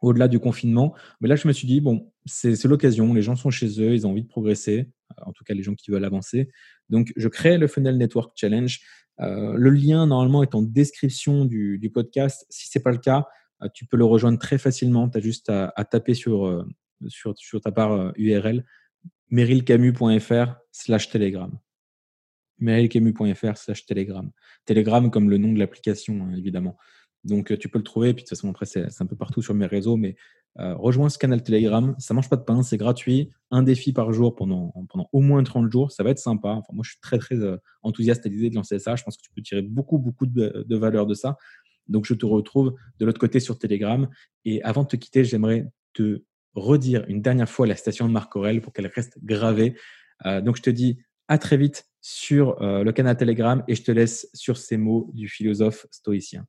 au-delà 0.00 0.28
du 0.28 0.38
confinement. 0.38 0.94
Mais 1.20 1.28
là, 1.28 1.36
je 1.36 1.46
me 1.48 1.52
suis 1.52 1.66
dit, 1.66 1.80
bon, 1.80 2.10
c'est 2.24 2.64
l'occasion, 2.64 3.12
les 3.14 3.22
gens 3.22 3.36
sont 3.36 3.50
chez 3.50 3.80
eux, 3.80 3.94
ils 3.94 4.06
ont 4.06 4.10
envie 4.10 4.22
de 4.22 4.28
progresser, 4.28 4.90
en 5.26 5.32
tout 5.32 5.44
cas 5.44 5.54
les 5.54 5.62
gens 5.62 5.74
qui 5.74 5.90
veulent 5.90 6.04
avancer. 6.04 6.48
Donc, 6.88 7.12
je 7.16 7.28
crée 7.28 7.58
le 7.58 7.66
Funnel 7.66 7.96
Network 7.96 8.32
Challenge. 8.36 8.80
Euh, 9.20 9.54
le 9.54 9.70
lien, 9.70 10.06
normalement, 10.06 10.42
est 10.42 10.54
en 10.54 10.62
description 10.62 11.44
du, 11.44 11.90
podcast. 11.92 12.46
Si 12.50 12.68
ce 12.68 12.78
n'est 12.78 12.82
pas 12.82 12.92
le 12.92 12.98
cas, 12.98 13.26
euh, 13.62 13.68
tu 13.74 13.86
peux 13.86 13.96
le 13.96 14.04
rejoindre 14.04 14.38
très 14.38 14.58
facilement. 14.58 15.08
Tu 15.08 15.18
as 15.18 15.20
juste 15.20 15.50
à, 15.50 15.84
taper 15.84 16.14
sur, 16.14 16.46
euh, 16.46 16.64
sur, 17.08 17.34
sur, 17.36 17.60
ta 17.60 17.70
barre 17.70 18.12
URL 18.16 18.64
merilcamus.fr 19.30 20.56
slash 20.72 21.10
telegram. 21.10 21.58
merilcamus.fr 22.58 23.56
slash 23.56 23.86
telegram. 23.86 24.30
Telegram 24.64 25.10
comme 25.10 25.30
le 25.30 25.38
nom 25.38 25.52
de 25.52 25.58
l'application, 25.58 26.22
hein, 26.22 26.34
évidemment. 26.36 26.76
Donc, 27.24 27.56
tu 27.58 27.68
peux 27.68 27.78
le 27.78 27.84
trouver. 27.84 28.14
Puis, 28.14 28.24
de 28.24 28.28
toute 28.28 28.36
façon, 28.36 28.50
après, 28.50 28.66
c'est 28.66 28.86
un 29.00 29.06
peu 29.06 29.16
partout 29.16 29.42
sur 29.42 29.54
mes 29.54 29.66
réseaux. 29.66 29.96
Mais 29.96 30.16
rejoins 30.56 31.08
ce 31.08 31.18
canal 31.18 31.42
Telegram. 31.42 31.94
Ça 31.98 32.14
mange 32.14 32.28
pas 32.28 32.36
de 32.36 32.42
pain. 32.42 32.62
C'est 32.62 32.76
gratuit. 32.76 33.30
Un 33.50 33.62
défi 33.62 33.92
par 33.92 34.12
jour 34.12 34.34
pendant, 34.34 34.72
au 35.12 35.20
moins 35.20 35.42
30 35.42 35.70
jours. 35.70 35.92
Ça 35.92 36.02
va 36.02 36.10
être 36.10 36.18
sympa. 36.18 36.62
Moi, 36.72 36.82
je 36.82 36.90
suis 36.90 37.00
très, 37.00 37.18
très 37.18 37.36
enthousiaste 37.82 38.24
à 38.26 38.28
l'idée 38.28 38.50
de 38.50 38.54
lancer 38.54 38.78
ça. 38.78 38.96
Je 38.96 39.04
pense 39.04 39.16
que 39.16 39.22
tu 39.22 39.30
peux 39.34 39.42
tirer 39.42 39.62
beaucoup, 39.62 39.98
beaucoup 39.98 40.26
de, 40.26 40.76
valeur 40.76 41.06
de 41.06 41.14
ça. 41.14 41.36
Donc, 41.88 42.04
je 42.04 42.14
te 42.14 42.26
retrouve 42.26 42.74
de 42.98 43.06
l'autre 43.06 43.20
côté 43.20 43.40
sur 43.40 43.58
Telegram. 43.58 44.08
Et 44.44 44.62
avant 44.62 44.82
de 44.82 44.88
te 44.88 44.96
quitter, 44.96 45.24
j'aimerais 45.24 45.68
te 45.94 46.22
redire 46.54 47.04
une 47.08 47.22
dernière 47.22 47.48
fois 47.48 47.66
la 47.66 47.76
station 47.76 48.06
de 48.06 48.12
Marc 48.12 48.34
Aurel 48.36 48.60
pour 48.60 48.72
qu'elle 48.72 48.86
reste 48.86 49.18
gravée. 49.22 49.76
donc, 50.24 50.56
je 50.56 50.62
te 50.62 50.70
dis 50.70 50.98
à 51.28 51.38
très 51.38 51.56
vite 51.56 51.86
sur 52.00 52.56
le 52.60 52.90
canal 52.90 53.16
Telegram 53.16 53.62
et 53.68 53.74
je 53.74 53.82
te 53.82 53.92
laisse 53.92 54.28
sur 54.34 54.56
ces 54.56 54.76
mots 54.76 55.10
du 55.14 55.28
philosophe 55.28 55.86
stoïcien. 55.90 56.46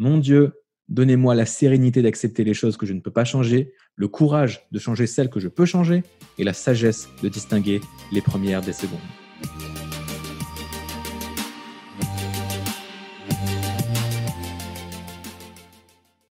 Mon 0.00 0.16
Dieu, 0.16 0.54
donnez-moi 0.88 1.34
la 1.34 1.44
sérénité 1.44 2.00
d'accepter 2.00 2.42
les 2.42 2.54
choses 2.54 2.78
que 2.78 2.86
je 2.86 2.94
ne 2.94 3.00
peux 3.00 3.10
pas 3.10 3.26
changer, 3.26 3.74
le 3.96 4.08
courage 4.08 4.66
de 4.72 4.78
changer 4.78 5.06
celles 5.06 5.28
que 5.28 5.40
je 5.40 5.48
peux 5.48 5.66
changer 5.66 6.04
et 6.38 6.44
la 6.44 6.54
sagesse 6.54 7.10
de 7.22 7.28
distinguer 7.28 7.82
les 8.10 8.22
premières 8.22 8.62
des 8.62 8.72
secondes. 8.72 8.98